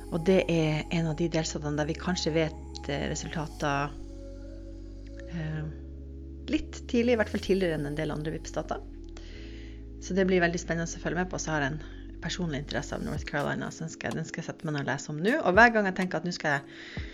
Og 0.10 0.24
det 0.26 0.40
er 0.50 0.82
en 0.90 1.12
av 1.12 1.20
de 1.20 1.30
delstatene 1.30 1.78
der 1.78 1.92
vi 1.92 2.00
kanskje 2.00 2.34
vet 2.34 2.90
eh, 2.90 3.06
resultater 3.12 3.94
eh, 5.30 5.62
litt 6.50 6.82
tidlig, 6.90 7.14
i 7.14 7.22
hvert 7.22 7.30
fall 7.30 7.46
tidligere 7.46 7.78
enn 7.78 7.92
en 7.92 8.02
del 8.02 8.18
andre 8.18 8.34
vippestater. 8.34 8.82
Så 10.02 10.18
det 10.18 10.26
blir 10.26 10.42
veldig 10.42 10.58
spennende 10.58 10.90
å 10.90 11.06
følge 11.06 11.22
med 11.22 11.30
på. 11.30 11.38
Så 11.38 11.54
har 11.54 11.68
jeg 11.68 11.76
en 11.76 12.20
personlig 12.26 12.66
interesse 12.66 12.98
av 12.98 13.06
North 13.06 13.30
Carolina, 13.30 13.70
så 13.70 13.86
den 13.86 13.94
skal, 13.94 14.18
den 14.18 14.26
skal 14.26 14.42
jeg 14.42 14.50
sette 14.50 14.66
meg 14.66 14.80
ned 14.80 14.88
og 14.88 14.94
lese 14.96 15.14
om 15.14 15.22
nå. 15.22 15.38
Og 15.46 15.54
hver 15.54 15.78
gang 15.78 15.94
jeg 15.94 16.02
tenker 16.02 16.18
at 16.18 16.26
nå 16.26 16.34
skal 16.34 16.58
jeg 16.58 17.10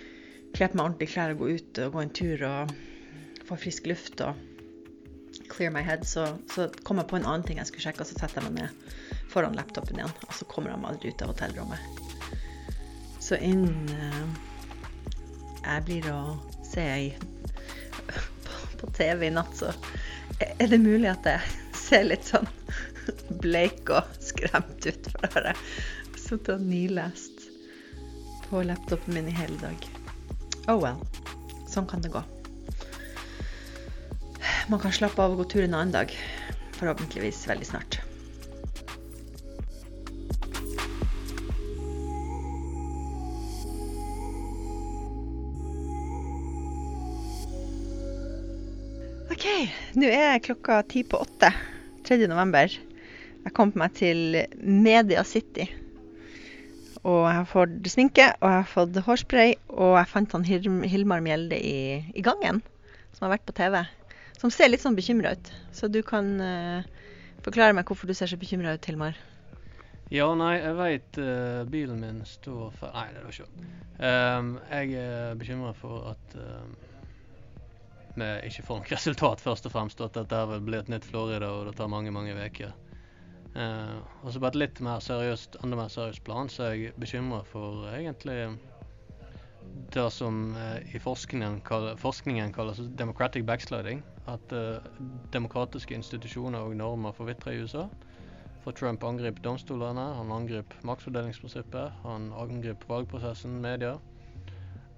kle 0.55 0.69
på 0.69 0.77
meg 0.77 0.85
ordentlig 0.85 1.09
klær 1.11 1.33
og 1.33 1.41
gå 1.41 1.49
ut 1.57 1.81
og 1.83 1.95
gå 1.95 2.03
en 2.03 2.13
tur 2.19 2.45
og 2.47 2.75
få 3.47 3.57
frisk 3.59 3.87
luft 3.89 4.21
og 4.25 4.39
clear 5.49 5.71
my 5.71 5.81
head, 5.81 6.07
så, 6.07 6.37
så 6.55 6.69
kom 6.83 6.97
jeg 6.97 7.07
på 7.07 7.15
en 7.19 7.25
annen 7.25 7.45
ting 7.47 7.61
jeg 7.61 7.69
skulle 7.69 7.85
sjekke, 7.85 8.03
og 8.03 8.09
så 8.09 8.17
setter 8.17 8.41
jeg 8.41 8.51
meg 8.51 8.63
ned 8.63 9.29
foran 9.31 9.55
laptopen 9.57 9.99
igjen. 9.99 10.13
Og 10.27 10.35
så 10.35 10.47
kommer 10.49 10.73
de 10.73 10.89
aldri 10.89 11.13
ut 11.13 11.23
av 11.23 11.31
hotellrommet. 11.33 12.03
Så 13.23 13.39
innen 13.43 13.87
uh, 13.91 14.27
jeg 15.63 15.85
blir 15.87 16.09
å 16.11 16.21
se 16.67 16.85
i, 17.07 17.09
på, 18.45 18.61
på 18.81 18.91
TV 18.97 19.27
i 19.27 19.33
natt, 19.35 19.53
så 19.57 19.73
er 20.47 20.71
det 20.71 20.79
mulig 20.83 21.09
at 21.11 21.27
jeg 21.27 21.55
ser 21.77 22.07
litt 22.07 22.27
sånn 22.27 22.47
bleik 23.43 23.89
og 23.93 24.17
skremt 24.23 24.87
ut, 24.87 25.11
for 25.11 25.23
da 25.23 25.31
har 25.35 25.51
jeg 25.51 26.17
sittet 26.17 26.55
og 26.57 26.65
nylest 26.67 27.47
på 28.47 28.63
laptopen 28.67 29.15
min 29.15 29.31
i 29.31 29.35
hele 29.35 29.59
dag. 29.63 29.96
Oh 30.67 30.75
well. 30.81 30.99
Sånn 31.71 31.87
kan 31.87 32.01
det 32.03 32.11
gå. 32.11 32.19
Man 34.67 34.81
kan 34.83 34.91
slappe 34.91 35.23
av 35.23 35.31
og 35.31 35.39
gå 35.39 35.45
tur 35.53 35.63
en 35.63 35.77
annen 35.77 35.93
dag. 35.95 36.11
Forhåpentligvis 36.75 37.45
veldig 37.47 37.67
snart. 37.69 38.01
OK, 49.31 49.47
nå 49.95 50.11
er 50.11 50.43
klokka 50.43 50.81
ti 50.91 51.07
på 51.07 51.23
åtte. 51.23 51.53
3. 52.07 52.19
november. 52.27 52.67
Jeg 53.47 53.55
kom 53.55 53.71
meg 53.79 53.95
til 53.95 54.41
Media 54.59 55.23
City. 55.23 55.71
Og 57.07 57.21
jeg 57.23 57.37
har 57.37 57.47
fått 57.47 57.87
sminke, 57.87 58.25
og 58.41 58.49
jeg 58.51 58.59
har 58.59 58.67
fått 58.67 58.97
hårspray, 59.05 59.53
og 59.71 59.93
jeg 59.95 60.11
fant 60.11 60.33
han 60.35 60.43
Hilmar 60.47 61.23
Mjelde 61.23 61.55
i, 61.55 61.77
i, 62.11 62.23
gangen, 62.25 62.59
som 63.15 63.27
har 63.27 63.37
vært 63.37 63.45
på 63.47 63.55
TV. 63.55 63.79
Som 64.37 64.51
ser 64.51 64.69
litt 64.69 64.83
sånn 64.83 64.97
bekymra 64.97 65.31
ut. 65.37 65.51
Så 65.73 65.87
du 65.87 66.01
kan 66.05 66.35
uh, 66.41 66.83
forklare 67.45 67.75
meg 67.77 67.87
hvorfor 67.87 68.11
du 68.11 68.15
ser 68.17 68.27
så 68.27 68.39
bekymra 68.39 68.75
ut, 68.75 68.89
Hilmar? 68.89 69.15
Ja, 70.11 70.27
nei, 70.39 70.57
jeg 70.59 70.75
veit 70.75 71.21
uh, 71.21 71.63
bilen 71.71 72.03
min 72.03 72.19
står 72.27 72.75
for 72.75 72.91
Nei, 72.95 73.09
det 73.11 73.23
var 73.25 73.33
ikke 73.33 73.47
um, 73.99 74.53
Jeg 74.71 74.93
er 75.01 75.33
bekymra 75.35 75.73
for 75.75 76.13
at 76.13 76.37
um, 76.39 76.75
vi 78.17 78.29
ikke 78.47 78.63
får 78.67 78.79
noe 78.81 78.91
resultat, 78.95 79.43
først 79.43 79.67
og 79.69 79.75
fremst. 79.75 80.03
Og 80.03 80.11
At 80.11 80.19
dette 80.19 80.43
vil 80.51 80.67
bli 80.67 80.79
et 80.79 80.91
nytt 80.91 81.07
Florida, 81.07 81.53
og 81.53 81.69
det 81.69 81.77
tar 81.79 81.91
mange, 81.91 82.11
mange 82.11 82.35
uker. 82.35 82.75
Uh, 83.57 83.97
og 84.21 84.33
så 84.33 84.41
på 84.41 84.49
et 84.51 84.59
litt 84.61 84.79
mer 84.85 85.01
seriøst, 85.01 85.57
enda 85.65 85.79
mer 85.79 85.89
seriøst 85.89 86.21
plan, 86.27 86.49
så 86.49 86.67
er 86.67 86.75
jeg 86.77 86.97
bekymra 87.01 87.41
for 87.49 87.87
egentlig 87.89 88.35
det 89.95 90.05
som 90.13 90.51
uh, 90.53 90.77
i 90.93 91.01
forskningen, 91.01 91.61
kall, 91.65 91.89
forskningen, 91.97 92.53
kalles 92.53 92.83
democratic 92.99 93.47
backsliding. 93.49 94.03
At 94.29 94.53
uh, 94.53 94.77
demokratiske 95.33 95.97
institusjoner 95.97 96.67
og 96.67 96.77
normer 96.77 97.17
forvitrer 97.17 97.55
i 97.55 97.63
USA. 97.65 97.87
For 98.67 98.75
Trump 98.75 99.03
angriper 99.07 99.41
domstolene, 99.41 100.05
han 100.19 100.31
angriper 100.35 100.85
maktfordelingsprinsippet, 100.85 102.01
han 102.03 102.29
angriper 102.35 102.93
valgprosessen, 102.93 103.57
media. 103.63 103.95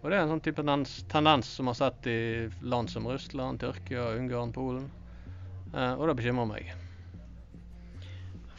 Og 0.01 0.09
det 0.09 0.17
er 0.17 0.23
en 0.23 0.31
sånn 0.31 0.43
type 0.43 0.63
tendens, 0.63 0.99
tendens 1.11 1.49
som 1.53 1.67
vi 1.67 1.73
har 1.73 1.79
sett 1.79 2.07
i 2.09 2.19
land 2.65 2.91
som 2.91 3.07
Russland, 3.07 3.59
Tyrkia, 3.61 4.13
Ungarn, 4.17 4.53
Polen. 4.55 4.87
Eh, 5.73 5.93
og 5.93 6.07
det 6.07 6.15
bekymrer 6.21 6.47
meg. 6.49 6.71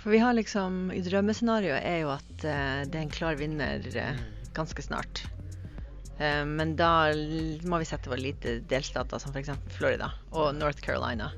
For 0.01 0.11
vi 0.15 0.19
har 0.23 0.33
liksom 0.33 0.89
I 0.95 1.03
drømmescenarioet 1.05 1.85
er 1.85 1.99
jo 2.05 2.15
at 2.15 2.33
uh, 2.47 2.81
det 2.89 2.97
er 2.97 3.05
en 3.05 3.13
klar 3.13 3.37
vinner 3.37 3.85
uh, 3.93 4.23
ganske 4.57 4.85
snart. 4.85 5.25
Uh, 6.17 6.45
men 6.49 6.73
da 6.79 7.13
må 7.69 7.83
vi 7.83 7.89
sette 7.89 8.09
våre 8.09 8.23
lite 8.25 8.59
delstater 8.71 9.21
som 9.21 9.35
f.eks. 9.35 9.53
Florida 9.77 10.13
og 10.33 10.55
North 10.57 10.81
Carolina. 10.85 11.31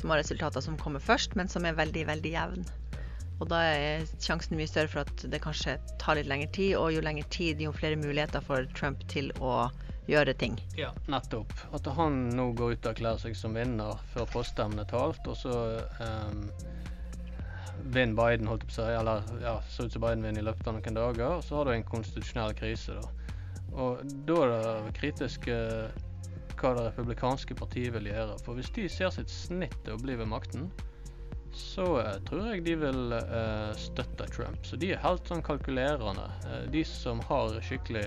Som 0.00 0.12
har 0.12 0.20
resultater 0.20 0.60
som 0.60 0.76
kommer 0.76 1.00
først, 1.00 1.36
men 1.38 1.48
som 1.48 1.64
er 1.64 1.78
veldig, 1.78 2.04
veldig 2.10 2.34
jevne. 2.34 2.66
Og 3.42 3.48
da 3.50 3.62
er 3.66 4.04
sjansen 4.22 4.58
mye 4.58 4.68
større 4.70 4.90
for 4.92 5.02
at 5.02 5.24
det 5.30 5.40
kanskje 5.42 5.78
tar 6.02 6.18
litt 6.18 6.28
lengre 6.30 6.50
tid, 6.54 6.76
og 6.78 6.92
jo 6.94 7.02
lengre 7.02 7.26
tid, 7.34 7.62
jo 7.62 7.72
flere 7.74 7.98
muligheter 7.98 8.44
for 8.44 8.68
Trump 8.76 9.02
til 9.10 9.32
å 9.40 9.70
gjøre 10.10 10.36
ting. 10.38 10.58
Ja, 10.78 10.92
nettopp. 11.10 11.52
At 11.74 11.88
han 11.96 12.28
nå 12.36 12.50
går 12.58 12.76
ut 12.76 12.84
og 12.84 12.92
erklærer 12.92 13.22
seg 13.24 13.36
som 13.38 13.56
vinner 13.56 13.98
før 14.12 14.28
poststemmene 14.36 14.84
er 14.84 14.92
talt, 14.92 15.24
og 15.26 15.38
så 15.40 15.56
um, 16.04 16.44
vinner 17.82 18.16
Biden, 18.18 18.48
holdt 18.48 18.66
på 18.68 18.82
å 18.82 18.88
eller 19.00 19.28
ja, 19.42 19.58
så 19.68 19.86
ut 19.86 19.92
som 19.94 20.02
Biden 20.04 20.24
vinner 20.24 20.42
i 20.42 20.46
løpet 20.48 20.68
av 20.70 20.78
noen 20.78 20.98
dager, 20.98 21.36
og 21.38 21.44
så 21.44 21.58
har 21.58 21.68
du 21.68 21.74
en 21.74 21.86
konstitusjonell 21.88 22.54
krise, 22.58 22.96
da. 22.98 23.30
Og 23.74 24.02
da 24.28 24.40
er 24.44 24.52
det 24.54 24.94
kritisk 24.98 25.48
uh, 25.50 25.90
hva 26.60 26.74
det 26.76 26.84
republikanske 26.86 27.56
partiet 27.58 27.94
vil 27.96 28.10
gjøre. 28.12 28.36
For 28.46 28.58
hvis 28.58 28.70
de 28.76 28.86
ser 28.92 29.10
sitt 29.14 29.32
snitt 29.32 29.74
til 29.82 29.96
å 29.96 30.02
bli 30.02 30.14
ved 30.20 30.30
makten, 30.30 30.68
så 31.54 31.86
uh, 32.02 32.14
tror 32.28 32.52
jeg 32.52 32.64
de 32.66 32.76
vil 32.84 33.14
uh, 33.14 33.74
støtte 33.78 34.28
Trump. 34.34 34.62
Så 34.66 34.78
de 34.80 34.92
er 34.94 35.02
helt 35.02 35.26
sånn 35.30 35.42
kalkulerende. 35.44 36.28
Uh, 36.46 36.62
de 36.70 36.84
som 36.86 37.22
har 37.28 37.58
skikkelig 37.66 38.06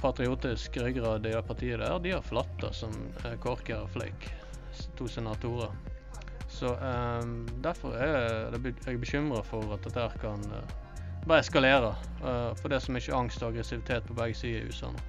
patriotisk 0.00 0.76
ryggrad 0.82 1.24
i 1.24 1.32
det 1.32 1.44
partiet 1.46 1.80
der, 1.80 1.98
de 2.02 2.16
har 2.16 2.24
flatta 2.24 2.72
som 2.74 2.92
korker 3.40 3.84
og 3.84 3.92
fløyk. 3.94 4.26
To 4.98 5.06
senatorer. 5.08 5.72
Så 6.56 6.72
um, 6.72 7.38
derfor 7.64 7.96
er 8.00 8.56
jeg 8.56 9.00
bekymra 9.02 9.42
for 9.44 9.76
at 9.76 9.84
dette 9.84 10.06
kan 10.22 10.42
bare 11.26 11.42
eskalere. 11.42 11.92
Uh, 12.22 12.54
for 12.60 12.72
det 12.72 12.80
som 12.84 12.96
ikke 12.96 13.12
er 13.12 13.18
angst 13.18 13.42
og 13.42 13.52
aggressivitet 13.52 14.06
på 14.08 14.16
begge 14.16 14.38
sider 14.38 14.64
i 14.64 14.70
USA 14.70 14.92
nå. 14.94 15.04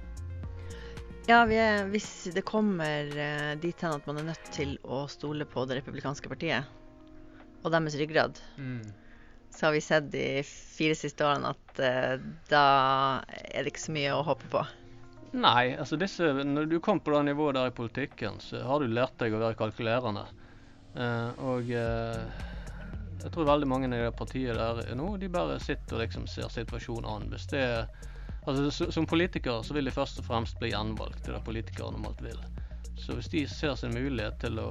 Ja, 1.28 1.42
er, 1.44 1.84
hvis 1.92 2.08
det 2.32 2.46
kommer 2.48 3.10
uh, 3.12 3.52
dit 3.60 3.84
hen 3.84 3.96
at 3.96 4.06
man 4.08 4.22
er 4.22 4.30
nødt 4.30 4.50
til 4.54 4.78
å 4.84 5.04
stole 5.12 5.44
på 5.48 5.66
det 5.68 5.82
republikanske 5.82 6.30
partiet 6.30 6.64
og 7.66 7.72
deres 7.74 7.98
ryggrad, 8.00 8.38
mm. 8.56 8.84
så 9.52 9.68
har 9.68 9.74
vi 9.74 9.82
sett 9.84 10.12
de 10.12 10.26
fire 10.46 10.96
siste 10.96 11.26
årene 11.26 11.52
at 11.52 11.80
uh, 11.82 12.28
da 12.48 12.66
er 13.28 13.60
det 13.60 13.74
ikke 13.74 13.88
så 13.88 13.96
mye 13.96 14.14
å 14.16 14.24
håpe 14.24 14.48
på. 14.52 14.64
Nei, 15.36 15.74
altså 15.76 15.98
disse, 16.00 16.30
når 16.48 16.70
du 16.70 16.78
kom 16.80 17.02
på 17.04 17.12
det 17.12 17.26
nivået 17.28 17.58
der 17.58 17.68
i 17.68 17.76
politikken, 17.76 18.38
så 18.40 18.62
har 18.64 18.80
du 18.80 18.88
lært 18.88 19.18
deg 19.20 19.36
å 19.36 19.42
være 19.42 19.58
kalkulerende. 19.58 20.24
Uh, 20.98 21.30
og 21.46 21.68
uh, 21.70 22.46
jeg 23.22 23.32
tror 23.34 23.46
veldig 23.46 23.68
mange 23.70 23.88
i 23.88 23.98
det 23.98 24.14
partiet 24.18 24.58
der 24.58 24.94
nå, 24.98 25.12
de 25.18 25.30
bare 25.30 25.58
sitter 25.62 25.98
og 25.98 26.04
liksom 26.04 26.26
ser 26.30 26.50
situasjonen 26.50 27.08
an. 27.10 27.28
Hvis 27.32 27.46
det 27.50 27.64
altså 28.48 28.90
Som 28.90 29.06
politiker 29.06 29.62
så 29.62 29.74
vil 29.74 29.84
de 29.84 29.92
først 29.92 30.18
og 30.22 30.24
fremst 30.24 30.58
bli 30.58 30.70
gjenvalgt. 30.72 31.24
Det 31.24 31.32
er 31.32 31.38
det 31.38 31.44
politikere 31.44 31.92
normalt 31.92 32.22
vil. 32.24 32.38
Så 32.96 33.14
hvis 33.14 33.28
de 33.28 33.44
ser 33.48 33.74
sin 33.76 33.94
mulighet 33.94 34.38
til 34.40 34.58
å 34.62 34.70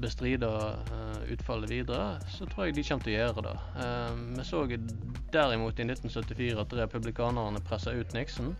bestride 0.00 0.48
uh, 0.48 1.18
utfallet 1.32 1.70
videre, 1.70 2.20
så 2.32 2.46
tror 2.48 2.68
jeg 2.68 2.76
de 2.76 2.84
kommer 2.88 3.04
til 3.04 3.12
å 3.12 3.18
gjøre 3.18 3.44
det. 3.48 3.56
Uh, 3.76 4.22
vi 4.38 4.46
så 4.48 4.62
derimot 5.34 5.80
i 5.80 5.88
1974 5.88 6.62
at 6.64 6.76
republikanerne 6.80 7.64
pressa 7.66 7.92
ut 7.92 8.16
Nixon. 8.16 8.54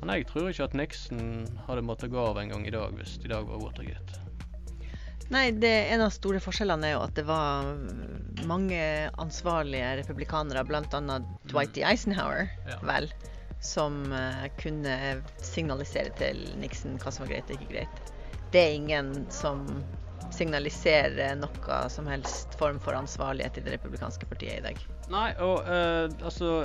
Men 0.00 0.16
jeg 0.16 0.28
tror 0.28 0.50
ikke 0.50 0.68
at 0.68 0.76
Nixon 0.76 1.46
hadde 1.68 1.84
måttet 1.84 2.12
gå 2.12 2.20
av 2.24 2.40
en 2.40 2.52
gang 2.52 2.66
i 2.66 2.74
dag 2.74 2.96
hvis 2.96 3.18
i 3.24 3.32
dag 3.32 3.48
var 3.48 3.62
Watergate. 3.64 4.29
Nei, 5.30 5.50
det, 5.52 5.70
En 5.94 6.00
av 6.02 6.10
de 6.10 6.16
store 6.16 6.40
forskjellene 6.42 6.88
er 6.88 6.96
jo 6.96 7.02
at 7.04 7.14
det 7.14 7.24
var 7.28 7.68
mange 8.50 8.80
ansvarlige 9.22 9.92
republikanere, 10.00 10.64
bl.a. 10.66 11.18
Dwight 11.50 11.76
D. 11.76 11.84
Eisenhower, 11.86 12.48
ja. 12.66 12.80
vel, 12.82 13.06
som 13.62 14.02
uh, 14.10 14.48
kunne 14.58 14.96
signalisere 15.44 16.10
til 16.18 16.42
Nixon 16.58 16.98
hva 16.98 17.14
som 17.14 17.26
var 17.26 17.36
greit 17.36 17.52
og 17.52 17.60
ikke 17.60 17.76
greit. 17.76 18.02
Det 18.50 18.64
er 18.64 18.74
ingen 18.80 19.12
som 19.30 19.68
signaliserer 20.34 21.38
noe 21.38 21.78
som 21.90 22.10
helst 22.10 22.58
form 22.58 22.82
for 22.82 22.98
ansvarlighet 22.98 23.58
i 23.60 23.64
det 23.66 23.76
republikanske 23.78 24.26
partiet 24.30 24.58
i 24.58 24.66
dag. 24.66 24.84
Nei, 25.14 25.30
og 25.38 25.62
uh, 25.70 26.10
altså 26.26 26.64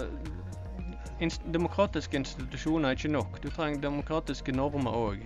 inst 1.22 1.46
Demokratiske 1.54 2.18
institusjoner 2.18 2.90
er 2.90 2.98
ikke 2.98 3.14
nok. 3.14 3.42
Du 3.46 3.52
trenger 3.54 3.86
demokratiske 3.86 4.58
normer 4.58 4.98
òg. 4.98 5.26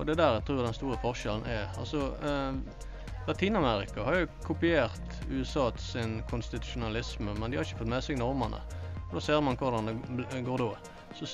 Og 0.00 0.06
det 0.06 0.14
er 0.16 0.22
der 0.22 0.38
jeg 0.38 0.44
tror 0.48 0.62
den 0.64 0.74
store 0.74 0.96
forskjellen 1.02 1.42
er. 1.44 1.66
Altså, 1.78 2.06
eh, 2.24 2.86
Latin-Amerika 3.28 4.02
har 4.02 4.22
jo 4.22 4.28
kopiert 4.46 5.18
USA 5.28 5.70
sin 5.76 6.22
konstitusjonalisme, 6.30 7.34
men 7.34 7.50
de 7.50 7.58
har 7.58 7.68
ikke 7.68 7.82
fått 7.82 7.92
med 7.92 8.04
seg 8.06 8.16
normene. 8.18 8.62
Og 9.10 9.18
Da 9.18 9.20
ser 9.20 9.40
man 9.44 9.58
hvordan 9.60 9.90
det 10.30 10.44
går 10.46 10.64
da. 10.64 10.70
Så 11.14 11.26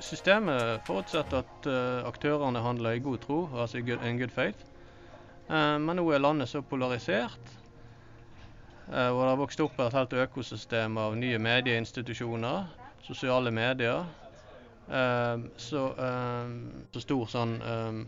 Systemet 0.00 0.80
forutsetter 0.86 1.42
at 1.42 1.66
uh, 1.66 2.06
aktørene 2.06 2.60
handler 2.62 2.94
i 2.94 3.02
god 3.02 3.18
tro, 3.18 3.48
altså 3.56 3.78
in 3.78 4.18
good 4.18 4.30
faith. 4.30 4.58
Uh, 5.48 5.80
men 5.80 5.96
nå 5.96 6.04
er 6.12 6.22
landet 6.22 6.48
så 6.48 6.62
polarisert, 6.62 7.52
uh, 8.92 9.10
og 9.10 9.22
det 9.22 9.30
har 9.30 9.40
vokst 9.40 9.60
opp 9.60 9.80
et 9.80 9.96
helt 9.96 10.12
økosystem 10.12 10.98
av 11.00 11.16
nye 11.16 11.38
medieinstitusjoner, 11.38 12.68
sosiale 13.02 13.50
medier, 13.50 14.04
så, 14.86 15.82
ehm, 15.96 16.56
så, 16.92 17.00
stor 17.00 17.26
sånn 17.32 17.54
ehm, 17.64 18.00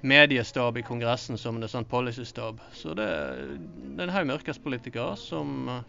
mediestab 0.00 0.78
i 0.78 0.82
Kongressen 0.86 1.38
som 1.38 1.58
en 1.58 1.68
sånn 1.68 1.88
policystab. 1.88 2.60
Så 2.72 2.94
det, 2.94 3.08
det 3.96 4.02
er 4.02 4.06
en 4.06 4.14
haug 4.14 4.28
med 4.28 4.38
yrkespolitikere 4.38 5.16
som 5.18 5.70
uh, 5.72 5.80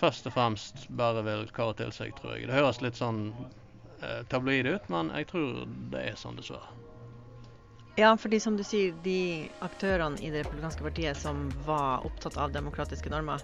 først 0.00 0.26
og 0.26 0.34
fremst 0.34 0.88
bare 0.98 1.22
vil 1.26 1.46
kare 1.54 1.76
til 1.78 1.94
seg, 1.94 2.16
tror 2.18 2.36
jeg. 2.36 2.48
Det 2.48 2.56
høres 2.56 2.82
litt 2.82 2.98
sånn 2.98 3.28
uh, 4.02 4.24
tabloid 4.32 4.66
ut, 4.66 4.90
men 4.92 5.12
jeg 5.14 5.30
tror 5.30 5.62
det 5.94 6.02
er 6.02 6.18
sånn, 6.18 6.38
dessverre. 6.40 6.74
Ja, 7.96 8.10
fordi 8.20 8.42
som 8.42 8.58
du 8.58 8.64
sier, 8.66 8.92
de 9.06 9.48
aktørene 9.64 10.20
i 10.20 10.28
det 10.28 10.42
republikanske 10.44 10.84
partiet 10.84 11.16
som 11.16 11.46
var 11.64 12.04
opptatt 12.04 12.36
av 12.36 12.52
demokratiske 12.52 13.08
normer, 13.12 13.40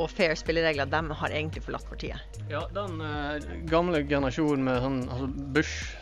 og 0.00 0.08
fair 0.10 0.34
spilleregler, 0.38 0.86
de 0.88 1.10
har 1.20 1.30
egentlig 1.30 1.62
forlatt 1.64 1.88
partiet. 1.88 2.20
Ja, 2.48 2.68
den 2.72 3.00
uh, 3.04 3.36
gamle 3.68 4.02
generasjonen 4.08 4.64
med 4.64 4.82
sånn 4.84 5.08
altså 5.08 5.26
Bush 5.54 5.96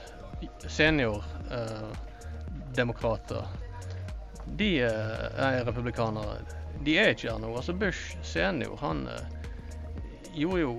senior-demokrater, 0.70 3.42
uh, 3.42 3.48
de 4.58 4.84
uh, 4.87 4.90
er 5.48 5.64
republikanere. 5.66 6.38
De 6.87 6.92
er 7.00 7.08
ikke 7.14 7.30
her 7.32 7.38
nå. 7.42 7.48
Altså 7.58 7.72
Bush 7.74 8.02
senior, 8.22 8.76
han 8.78 9.08
gjorde 10.38 10.61
jo 10.62 10.72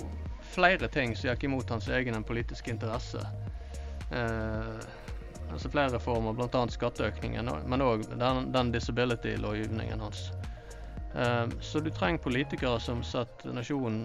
flere 0.49 0.87
ting 0.91 1.15
som 1.17 1.29
gikk 1.29 1.43
imot 1.49 1.69
hans 1.73 1.87
egen 1.91 2.23
politiske 2.23 2.71
interesse. 2.71 3.21
altså 5.51 5.69
flere 5.69 5.93
reformer, 5.93 6.33
bl.a. 6.33 6.67
skatteøkningen, 6.71 7.49
men 7.67 7.81
òg 7.83 8.01
den, 8.17 8.51
den 8.53 8.71
disability-lovgivningen 8.73 9.99
hans. 10.01 10.31
Ehm, 11.15 11.53
så 11.61 11.79
du 11.79 11.89
trenger 11.91 12.21
politikere 12.21 12.79
som 12.79 13.03
setter 13.03 13.53
nasjonen 13.55 14.03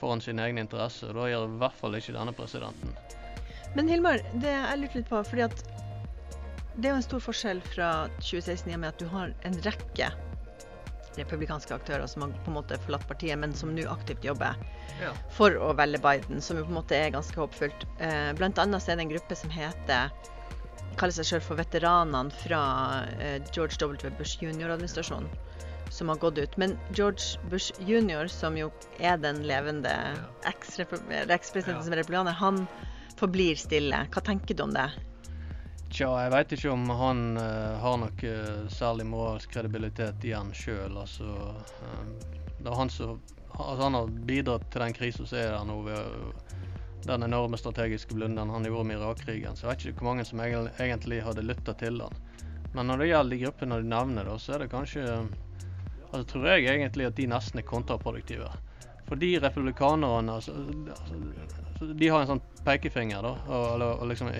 foran 0.00 0.20
sine 0.20 0.44
egne 0.44 0.64
interesser. 0.66 1.12
og 1.14 1.22
Da 1.22 1.30
gjør 1.30 1.46
i 1.48 1.60
hvert 1.62 1.78
fall 1.78 1.96
ikke 1.98 2.16
denne 2.16 2.34
presidenten. 2.36 2.96
Men 3.76 3.88
Hilmar, 3.88 4.20
det 4.34 4.52
jeg 4.52 4.80
lurte 4.80 5.00
litt 5.00 5.08
på, 5.08 5.22
fordi 5.24 5.46
at 5.46 5.62
det 6.74 6.88
er 6.88 6.92
jo 6.94 6.98
en 7.00 7.06
stor 7.06 7.22
forskjell 7.22 7.62
fra 7.64 7.88
2016 8.18 8.70
i 8.70 8.76
og 8.76 8.82
med 8.82 8.92
at 8.92 9.00
du 9.00 9.08
har 9.12 9.32
en 9.48 9.58
rekke 9.64 10.10
republikanske 11.18 11.74
aktører 11.76 12.08
som 12.08 12.24
har 12.24 12.32
på 12.44 12.48
en 12.48 12.56
måte 12.56 12.78
forlatt 12.86 13.04
partiet, 13.08 13.36
men 13.38 13.52
som 13.56 13.74
nå 13.76 13.84
aktivt 13.92 14.24
jobber 14.24 14.56
ja. 15.00 15.12
for 15.36 15.56
å 15.60 15.72
velge 15.76 16.00
Biden, 16.00 16.40
som 16.40 16.56
jo 16.56 16.64
på 16.64 16.72
en 16.72 16.78
måte 16.78 16.96
er 16.96 17.12
ganske 17.12 17.36
håpfullt. 17.36 17.84
Eh, 18.00 18.30
blant 18.38 18.60
annet 18.60 18.88
er 18.88 18.96
det 18.96 19.06
en 19.06 19.12
gruppe 19.12 19.36
som 19.36 19.52
heter 19.52 20.12
kaller 20.96 21.16
seg 21.16 21.28
selv 21.28 21.44
for 21.44 21.60
veteranene 21.60 22.32
fra 22.42 22.62
eh, 23.18 23.38
George 23.52 23.76
W. 23.80 24.12
Bush 24.16 24.40
jr.-administrasjonen 24.40 25.28
som 25.92 26.08
har 26.08 26.16
gått 26.16 26.38
ut. 26.38 26.56
Men 26.56 26.78
George 26.90 27.38
Bush 27.50 27.72
jr., 27.80 28.26
som 28.26 28.56
jo 28.56 28.70
er 28.98 29.18
den 29.20 29.42
levende 29.46 29.92
ekspresidenten 30.48 31.76
ja. 31.76 31.82
som 31.82 31.92
er 31.92 32.00
republikaner, 32.00 32.32
han 32.32 32.64
forblir 33.20 33.58
stille. 33.60 34.06
Hva 34.12 34.22
tenker 34.24 34.56
du 34.56 34.64
om 34.64 34.72
det? 34.74 34.88
Tja, 35.92 36.08
jeg 36.24 36.32
veit 36.32 36.54
ikke 36.56 36.72
om 36.72 36.88
han 36.96 37.20
uh, 37.36 37.76
har 37.82 37.98
noe 38.00 38.32
uh, 38.32 38.64
særlig 38.72 39.04
moralsk 39.10 39.52
kredibilitet 39.52 40.24
igjen 40.24 40.54
sjøl. 40.56 40.96
Altså, 40.96 41.28
um, 41.84 42.14
det 42.56 42.70
er 42.70 42.78
han 42.78 42.92
som 42.92 43.18
altså, 43.52 43.82
han 43.82 43.98
har 44.00 44.16
bidratt 44.32 44.64
til 44.72 44.86
den 44.86 44.96
krisa 44.96 45.26
som 45.26 45.38
er 45.42 45.52
der 45.52 45.68
nå. 45.68 45.82
ved 45.90 46.50
den 47.02 47.22
enorme 47.26 47.58
strategiske 47.58 48.14
blunderen 48.14 48.50
han 48.50 48.64
gjorde 48.64 48.88
med 48.88 48.96
Irak-krigen. 48.96 49.56
Så 49.56 49.66
jeg 49.66 49.72
vet 49.72 49.86
ikke 49.90 50.04
hvor 50.04 50.12
mange 50.12 50.24
som 50.24 50.40
egentlig 50.40 51.22
hadde 51.26 51.44
lytta 51.44 51.74
til 51.74 52.00
han. 52.00 52.20
Men 52.72 52.88
når 52.88 53.02
det 53.02 53.08
gjelder 53.08 53.36
de 53.36 53.40
gruppene 53.44 53.78
du 53.82 53.88
nevner, 53.90 54.28
da, 54.28 54.36
så 54.40 54.54
er 54.54 54.62
det 54.62 54.72
kanskje 54.72 55.06
altså, 56.12 56.26
tror 56.32 56.46
jeg 56.46 56.68
egentlig 56.76 57.08
at 57.08 57.16
de 57.16 57.26
nesten 57.30 57.62
er 57.62 57.66
kontraproduktive. 57.66 58.48
For 59.08 59.20
de 59.20 59.32
republikanerne 59.42 60.38
altså, 60.38 60.52
altså, 60.52 61.88
De 61.98 62.08
har 62.08 62.22
en 62.22 62.30
sånn 62.30 62.44
pekefinger, 62.64 63.24
da, 63.24 63.32
og, 63.48 63.82
og 63.90 64.06
liksom 64.08 64.30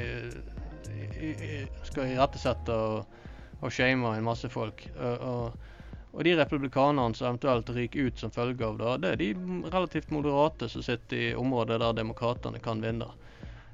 skal 1.89 2.15
irettesette 2.15 2.77
og, 2.77 3.19
og 3.61 3.75
shame 3.75 4.15
en 4.17 4.25
masse 4.27 4.49
folk. 4.53 4.87
Og, 4.97 5.69
og 6.13 6.25
de 6.27 6.35
republikanerne 6.37 7.17
som 7.17 7.31
eventuelt 7.31 7.71
ryker 7.73 8.09
ut 8.09 8.21
som 8.21 8.33
følge 8.33 8.67
av 8.69 8.79
det, 8.79 8.95
det 9.03 9.13
er 9.13 9.21
de 9.23 9.69
relativt 9.73 10.13
moderate 10.13 10.69
som 10.69 10.85
sitter 10.85 11.29
i 11.31 11.35
området 11.39 11.81
der 11.81 11.97
demokratene 11.97 12.61
kan 12.63 12.83
vinne. 12.85 13.09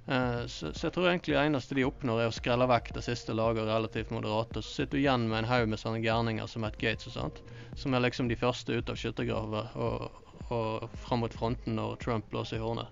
Eh, 0.09 0.47
så, 0.47 0.73
så, 0.73 0.87
jeg 0.87 0.95
tror 0.95 1.11
egentlig 1.11 1.35
det 1.35 1.41
eneste 1.43 1.77
de 1.77 1.85
oppnår, 1.85 2.23
er 2.23 2.31
å 2.31 2.35
skrelle 2.35 2.69
vekk 2.71 2.95
det 2.97 3.05
siste 3.05 3.35
laget 3.37 3.69
relativt 3.69 4.13
moderate. 4.15 4.63
Så 4.65 4.81
sitter 4.81 4.97
du 4.97 5.03
igjen 5.03 5.27
med 5.29 5.43
en 5.43 5.51
haug 5.51 5.69
med 5.69 5.81
sånne 5.83 6.01
gærninger 6.01 6.49
som 6.49 6.65
Matt 6.65 6.79
Gates 6.81 7.11
og 7.11 7.17
sånt, 7.19 7.43
som 7.77 7.93
er 7.93 8.07
liksom 8.07 8.31
de 8.31 8.39
første 8.39 8.79
ut 8.79 8.89
av 8.89 8.97
skyttergraver 8.97 9.77
og, 9.77 10.25
og 10.49 10.89
fram 11.05 11.27
mot 11.27 11.37
fronten 11.37 11.77
når 11.77 12.01
Trump 12.01 12.31
blåser 12.33 12.57
i 12.57 12.65
hornet. 12.65 12.89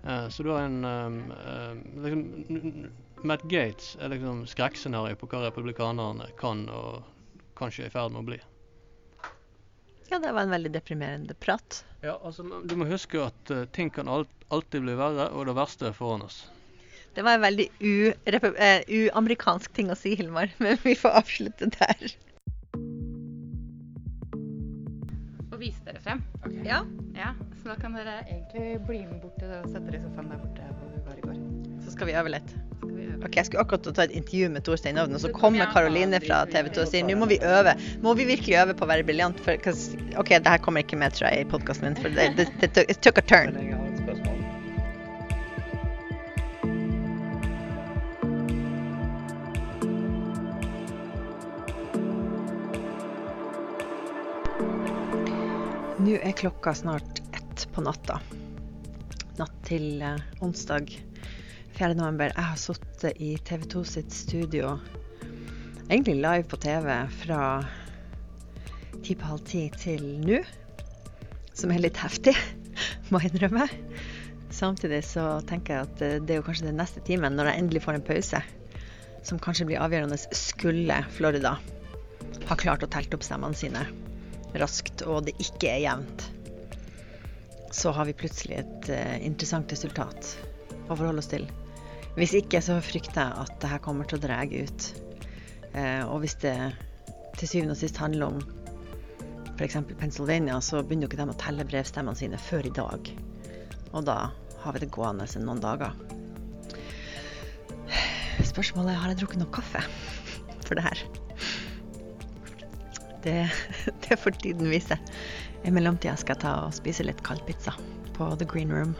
Uh, 0.00 0.26
så 0.32 0.42
du 0.42 0.48
har 0.50 0.64
en 0.64 0.82
um, 0.82 1.16
um, 1.28 1.80
liksom, 2.02 2.20
Matt 3.22 3.42
Gates 3.52 3.92
er 4.00 4.10
liksom 4.14 4.46
skrekkscenarioet 4.48 5.20
på 5.20 5.28
hva 5.28 5.44
republikanerne 5.44 6.30
kan 6.40 6.64
og 6.72 7.04
kanskje 7.60 7.84
er 7.84 7.92
i 7.92 7.94
ferd 7.94 8.16
med 8.16 8.24
å 8.24 8.28
bli. 8.32 8.40
Ja, 10.10 10.18
det 10.18 10.32
var 10.32 10.42
en 10.42 10.50
veldig 10.50 10.72
deprimerende 10.74 11.34
prat. 11.34 11.84
Ja, 12.02 12.20
altså, 12.24 12.42
Du 12.64 12.74
må 12.76 12.88
huske 12.90 13.20
at 13.22 13.52
uh, 13.54 13.64
ting 13.70 13.92
kan 13.94 14.08
alt, 14.08 14.30
alltid 14.50 14.82
bli 14.82 14.96
verre, 14.98 15.28
og 15.30 15.46
det 15.46 15.54
verste 15.54 15.90
er 15.90 15.94
foran 15.94 16.24
oss. 16.26 16.42
Det 17.14 17.22
var 17.26 17.38
en 17.38 17.44
veldig 17.44 17.66
eh, 17.82 18.82
uamerikansk 18.86 19.70
uh, 19.70 19.74
ting 19.74 19.90
å 19.90 19.98
si, 19.98 20.16
Hilmar, 20.18 20.50
men 20.62 20.80
vi 20.82 20.96
får 20.98 21.20
avslutte 21.22 21.70
der. 21.76 22.16
Og 25.50 25.58
vise 25.62 25.86
dere 25.86 26.02
frem. 26.02 26.24
Okay. 26.42 26.64
Ja. 26.66 26.82
ja. 27.14 27.30
Så 27.60 27.70
da 27.70 27.78
kan 27.78 27.94
dere 27.94 28.22
egentlig 28.26 28.80
bli 28.88 29.04
med 29.04 29.22
bort 29.22 29.38
til 29.38 29.54
og 29.60 29.70
sette 29.70 29.86
dere 29.86 30.02
i 30.02 30.04
sofaen 30.08 30.34
der 30.34 30.42
borte 30.42 30.74
hvor 30.74 30.90
vi 30.90 31.06
var 31.06 31.22
i 31.22 31.26
går. 31.28 31.40
Så 31.84 31.94
skal 31.94 32.10
vi 32.10 32.18
øve 32.18 32.34
litt. 32.34 32.58
Ok, 32.80 33.36
Jeg 33.36 33.46
skulle 33.46 33.60
akkurat 33.60 33.84
ta 33.94 34.04
et 34.06 34.14
intervju 34.16 34.48
med 34.54 34.64
Torstein 34.64 34.98
Ovden, 34.98 35.18
og 35.18 35.20
så 35.20 35.28
kommer 35.34 35.68
Karoline 35.74 36.20
fra 36.24 36.42
TV 36.48 36.70
2 36.72 36.84
og 36.86 36.88
sier 36.88 37.04
nå 37.04 37.18
må 37.20 37.28
vi 37.28 37.36
øve. 37.44 37.74
Må 38.04 38.14
vi 38.16 38.24
virkelig 38.30 38.56
øve 38.62 38.76
på 38.76 38.86
å 38.86 38.90
være 38.90 39.04
briljant? 39.04 39.42
OK, 39.44 40.32
det 40.32 40.48
her 40.48 40.62
kommer 40.64 40.86
ikke 40.86 41.00
med, 41.00 41.12
tror 41.12 41.28
jeg, 41.28 41.44
i 41.44 41.50
podkasten 41.50 41.90
min, 41.90 42.00
for 42.00 42.08
det, 42.16 42.96
took 43.04 43.20
a 43.20 43.26
turn. 43.28 43.58
Nå 56.00 56.16
er 56.16 56.32
klokka 56.32 56.72
snart 56.74 57.20
ett 57.36 57.68
på 57.76 57.84
natta. 57.84 58.16
Natt 59.36 59.62
til 59.68 60.00
eh, 60.00 60.16
onsdag 60.40 60.88
4. 61.80 61.94
november. 61.96 62.28
Jeg 62.36 62.44
har 62.44 62.58
sittet 62.60 63.20
i 63.24 63.30
TV 63.40 63.62
2 63.72 63.80
sitt 63.88 64.12
studio, 64.12 64.74
egentlig 65.86 66.18
live 66.20 66.44
på 66.50 66.58
TV, 66.60 66.90
fra 67.22 67.38
ti 69.00 69.14
på 69.16 69.30
halv 69.30 69.46
ti 69.48 69.62
til 69.80 70.02
nå. 70.20 70.42
Som 71.56 71.72
er 71.72 71.80
litt 71.80 71.96
heftig, 71.96 72.34
må 73.08 73.22
jeg 73.22 73.32
innrømme. 73.32 73.64
Samtidig 74.52 74.98
så 75.08 75.24
tenker 75.48 75.78
jeg 75.78 75.86
at 75.88 76.04
eh, 76.04 76.18
det 76.20 76.34
er 76.34 76.42
jo 76.42 76.44
kanskje 76.50 76.66
den 76.68 76.76
neste 76.82 77.00
timen, 77.06 77.38
når 77.38 77.48
jeg 77.48 77.62
endelig 77.62 77.82
får 77.86 77.96
en 77.96 78.04
pause, 78.10 78.42
som 79.24 79.40
kanskje 79.40 79.70
blir 79.70 79.80
avgjørende, 79.80 80.20
skulle 80.36 81.00
Florida 81.16 81.54
ha 82.50 82.58
klart 82.60 82.84
å 82.84 82.90
telt 82.92 83.16
opp 83.16 83.24
stemmene 83.24 83.56
sine 83.56 83.86
raskt, 84.60 85.06
og 85.08 85.30
det 85.30 85.38
ikke 85.40 85.72
er 85.72 85.86
jevnt, 85.86 86.28
så 87.72 87.96
har 87.96 88.10
vi 88.10 88.18
plutselig 88.20 88.60
et 88.60 88.92
uh, 88.92 89.16
interessant 89.24 89.72
resultat 89.72 90.34
å 90.90 90.92
forholde 90.92 91.24
oss 91.24 91.32
til. 91.32 91.48
Hvis 92.16 92.34
ikke 92.36 92.60
så 92.64 92.78
frykter 92.82 93.22
jeg 93.22 93.44
at 93.44 93.52
det 93.62 93.70
her 93.70 93.82
kommer 93.84 94.08
til 94.08 94.18
å 94.18 94.24
dra 94.24 94.40
ut. 94.44 94.88
Uh, 95.70 96.02
og 96.10 96.24
hvis 96.24 96.34
det 96.42 96.56
til 97.38 97.48
syvende 97.48 97.76
og 97.76 97.80
sist 97.80 98.00
handler 98.00 98.34
om 98.34 98.40
f.eks. 99.54 99.76
Pennsylvania, 100.00 100.58
så 100.64 100.82
begynner 100.82 101.06
jo 101.06 101.10
ikke 101.12 101.20
de 101.20 101.34
å 101.34 101.40
telle 101.40 101.66
brevstemmene 101.68 102.18
sine 102.18 102.40
før 102.40 102.66
i 102.66 102.74
dag. 102.74 103.12
Og 103.92 104.06
da 104.08 104.18
har 104.62 104.76
vi 104.76 104.82
det 104.82 104.90
gående 104.94 105.26
noen 105.40 105.62
dager. 105.62 105.94
Spørsmålet 108.50 108.94
er 108.94 109.02
har 109.02 109.12
jeg 109.12 109.20
drukket 109.20 109.42
nok 109.42 109.52
kaffe 109.60 109.82
for 110.66 110.78
det 110.78 110.84
her. 110.86 111.04
Det, 113.24 113.36
det 114.06 114.18
får 114.18 114.38
tiden 114.40 114.72
vise. 114.72 114.96
I 115.64 115.72
mellomtida 115.74 116.16
skal 116.16 116.36
jeg 116.36 116.44
ta 116.46 116.56
og 116.64 116.76
spise 116.76 117.04
litt 117.04 117.20
kaldpizza 117.26 117.76
på 118.16 118.32
The 118.40 118.48
Green 118.48 118.72
Room. 118.72 118.96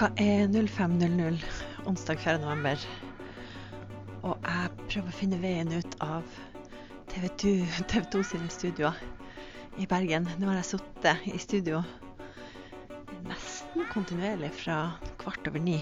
Klokka 0.00 0.24
er 0.24 0.46
05.00 0.48 1.42
onsdag 1.84 2.16
4. 2.18 2.38
november. 2.40 2.84
Og 4.24 4.46
jeg 4.46 4.70
prøver 4.78 5.10
å 5.10 5.12
finne 5.12 5.40
veien 5.42 5.68
ut 5.76 5.96
av 6.00 6.38
TV2, 7.12 7.50
TV2 7.90 8.22
sine 8.30 8.48
studioer 8.48 8.96
i 9.76 9.84
Bergen. 9.90 10.24
Nå 10.40 10.48
har 10.48 10.56
jeg 10.56 10.68
sittet 10.70 11.26
i 11.28 11.40
studio 11.42 11.82
nesten 13.26 13.84
kontinuerlig 13.92 14.48
fra 14.62 14.78
kvart 15.20 15.52
over 15.52 15.60
ni 15.66 15.76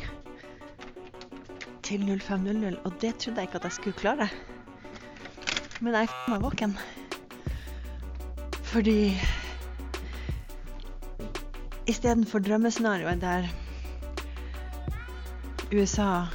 til 1.87 2.03
05.00, 2.03 2.75
og 2.75 2.99
det 2.99 3.15
trodde 3.23 3.39
jeg 3.39 3.53
ikke 3.53 3.63
at 3.63 3.71
jeg 3.71 3.77
skulle 3.79 4.01
klare. 4.03 4.29
Men 5.79 5.95
jeg 5.95 6.11
er 6.11 6.35
meg 6.35 6.43
våken. 6.49 6.75
Fordi 8.75 8.99
istedenfor 11.87 12.43
drømmescenarioet 12.43 13.23
der 13.23 13.51
USA 15.71 16.27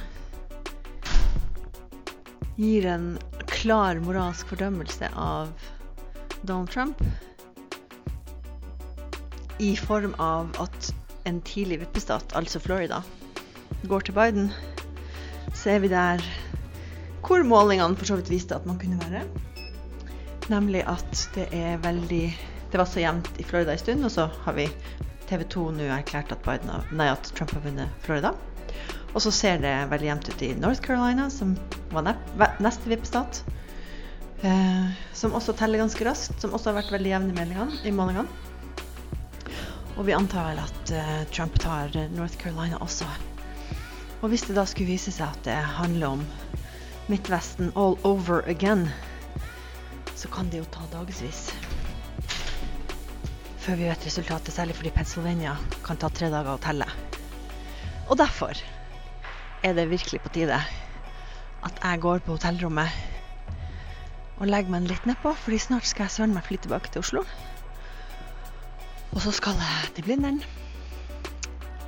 gir 2.56 2.86
en 2.86 3.18
klar 3.50 3.98
moralsk 4.04 4.52
fordømmelse 4.52 5.08
av 5.18 5.50
Donald 6.46 6.70
Trump 6.70 7.02
i 9.58 9.72
form 9.76 10.14
av 10.22 10.54
at 10.62 10.92
en 11.26 11.40
tidlig 11.42 11.80
vippestat, 11.82 12.34
altså 12.38 12.60
Florida, 12.62 13.02
går 13.90 14.06
til 14.06 14.14
Biden, 14.14 14.48
så 15.54 15.74
er 15.74 15.82
vi 15.82 15.90
der 15.90 16.22
hvor 17.24 17.42
målingene 17.42 17.98
for 17.98 18.06
så 18.06 18.20
vidt 18.20 18.30
viste 18.30 18.54
at 18.54 18.66
man 18.68 18.78
kunne 18.78 19.00
være. 19.02 19.24
Nemlig 20.52 20.84
at 20.86 21.28
det 21.34 21.48
er 21.56 21.80
veldig 21.82 22.26
Det 22.70 22.78
var 22.78 22.88
så 22.90 23.00
jevnt 23.00 23.28
i 23.38 23.44
Florida 23.46 23.72
en 23.72 23.78
stund, 23.78 24.04
og 24.04 24.10
så 24.10 24.24
har 24.44 24.54
vi 24.56 24.64
TV 25.28 25.44
2 25.46 25.68
nå 25.76 25.84
erklært 25.94 26.32
at, 26.34 26.42
Biden, 26.42 26.72
nei, 26.90 27.06
at 27.06 27.30
Trump 27.36 27.54
har 27.54 27.62
vunnet 27.62 28.02
Florida. 28.02 28.32
Og 29.14 29.22
så 29.22 29.30
ser 29.30 29.60
det 29.62 29.74
veldig 29.92 30.08
jevnt 30.10 30.30
ut 30.30 30.42
i 30.42 30.54
North 30.58 30.82
Carolina, 30.82 31.28
som 31.30 31.54
var 31.94 32.08
neste 32.62 32.90
vippestat. 32.90 33.44
Eh, 34.42 34.88
som 35.16 35.34
også 35.38 35.54
teller 35.56 35.80
ganske 35.80 36.04
raskt, 36.04 36.40
som 36.42 36.52
også 36.52 36.72
har 36.72 36.82
vært 36.82 36.92
veldig 36.92 37.12
jevn 37.12 37.30
i 37.86 37.94
målingene. 37.94 38.26
Og 39.94 40.08
vi 40.08 40.16
antar 40.16 40.48
vel 40.48 40.58
at 40.58 40.90
uh, 40.90 41.20
Trump 41.30 41.54
tar 41.62 41.92
North 42.16 42.34
Carolina 42.40 42.80
også. 42.82 43.06
Og 44.24 44.32
hvis 44.32 44.42
det 44.48 44.56
da 44.58 44.64
skulle 44.66 44.90
vise 44.90 45.12
seg 45.14 45.28
at 45.28 45.46
det 45.46 45.54
handler 45.78 46.16
om 46.16 46.24
Midtvesten 47.06 47.70
all 47.78 47.94
over 48.02 48.42
again, 48.50 48.88
så 50.18 50.26
kan 50.34 50.50
det 50.50 50.64
jo 50.64 50.68
ta 50.74 50.82
dagevis 50.90 51.52
før 53.64 53.78
vi 53.80 53.86
vet 53.88 54.02
resultatet, 54.04 54.52
særlig 54.52 54.74
fordi 54.76 54.90
Pennsylvania 54.92 55.54
kan 55.86 55.96
ta 55.96 56.10
tre 56.12 56.28
dager 56.28 56.52
å 56.52 56.60
telle. 56.60 56.84
Og 58.12 58.18
derfor 58.20 58.58
er 59.64 59.72
det 59.72 59.88
virkelig 59.88 60.20
på 60.20 60.32
tide 60.34 60.58
at 61.64 61.78
jeg 61.80 62.00
går 62.00 62.20
på 62.24 62.34
hotellrommet 62.36 62.92
og 64.34 64.48
legger 64.50 64.72
meg 64.74 64.88
litt 64.90 65.06
nedpå, 65.08 65.32
fordi 65.40 65.60
snart 65.62 65.86
skal 65.88 66.04
jeg 66.04 66.16
søren 66.18 66.34
meg 66.36 66.44
fly 66.44 66.58
tilbake 66.60 66.90
til 66.92 67.04
Oslo. 67.04 67.22
Og 69.14 69.22
så 69.24 69.32
skal 69.32 69.56
jeg 69.62 69.92
til 69.96 70.04
Blindern, 70.08 70.40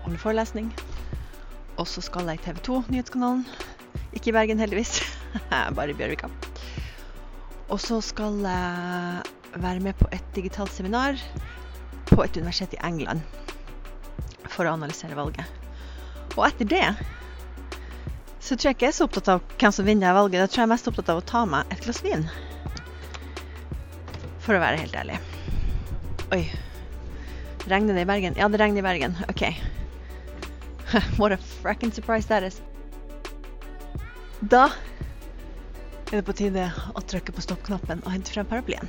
holde 0.05 0.21
forelesning. 0.23 0.71
Og 1.77 1.89
så 1.91 2.01
skal 2.01 2.31
jeg 2.31 2.39
i 2.39 2.45
TV 2.47 2.61
2, 2.69 2.77
nyhetskanalen. 2.95 3.43
Ikke 4.15 4.31
i 4.31 4.37
Bergen, 4.39 4.63
heldigvis. 4.63 5.03
Bare 5.77 5.91
i 5.91 5.99
Bjørvika. 5.99 6.31
Og 7.69 7.83
så 7.83 7.99
skal 8.01 8.39
jeg 8.47 9.61
være 9.61 9.83
med 9.83 9.99
på 9.99 10.09
et 10.15 10.25
digitalt 10.39 10.73
seminar 10.73 11.19
på 12.07 12.23
et 12.23 12.39
universitet 12.39 12.79
i 12.79 12.83
England 12.87 13.21
for 14.47 14.65
å 14.65 14.77
analysere 14.79 15.19
valget. 15.19 15.45
Og 16.39 16.47
etter 16.47 16.71
det 16.71 16.87
så 18.47 18.55
tror 18.55 18.69
jeg 18.69 18.77
ikke 18.77 18.87
jeg 18.87 18.93
er 18.93 18.99
så 19.01 19.07
opptatt 19.09 19.29
av 19.33 19.57
hvem 19.59 19.73
som 19.75 19.87
vinner 19.89 20.15
valget. 20.15 20.39
Da 20.39 20.47
tror 20.47 20.63
jeg 20.63 20.69
er 20.69 20.71
mest 20.71 20.87
opptatt 20.91 21.09
av 21.11 21.19
å 21.19 21.25
ta 21.27 21.43
meg 21.51 21.73
et 21.75 21.81
glass 21.83 21.99
vin. 22.05 22.23
For 24.45 24.55
å 24.55 24.63
være 24.63 24.79
helt 24.85 24.95
ærlig. 24.95 25.17
Oi. 26.37 26.45
Regner 27.67 27.99
det 27.99 28.05
i 28.07 28.09
Bergen? 28.13 28.39
Ja, 28.39 28.47
det 28.47 28.61
regner 28.63 28.85
i 28.85 28.87
Bergen. 28.87 29.17
OK. 29.27 29.43
What 31.19 31.35
a 31.35 31.41
fracking 31.59 31.91
surprise 31.91 32.31
that 32.31 32.47
is. 32.47 32.61
Da 34.39 34.69
er 36.13 36.21
det 36.21 36.27
på 36.29 36.37
tide 36.39 36.69
å 36.95 37.03
trykke 37.03 37.35
på 37.35 37.43
stoppknappen 37.43 38.05
og 38.05 38.13
hente 38.15 38.31
frem 38.31 38.47
paraplyen. 38.47 38.87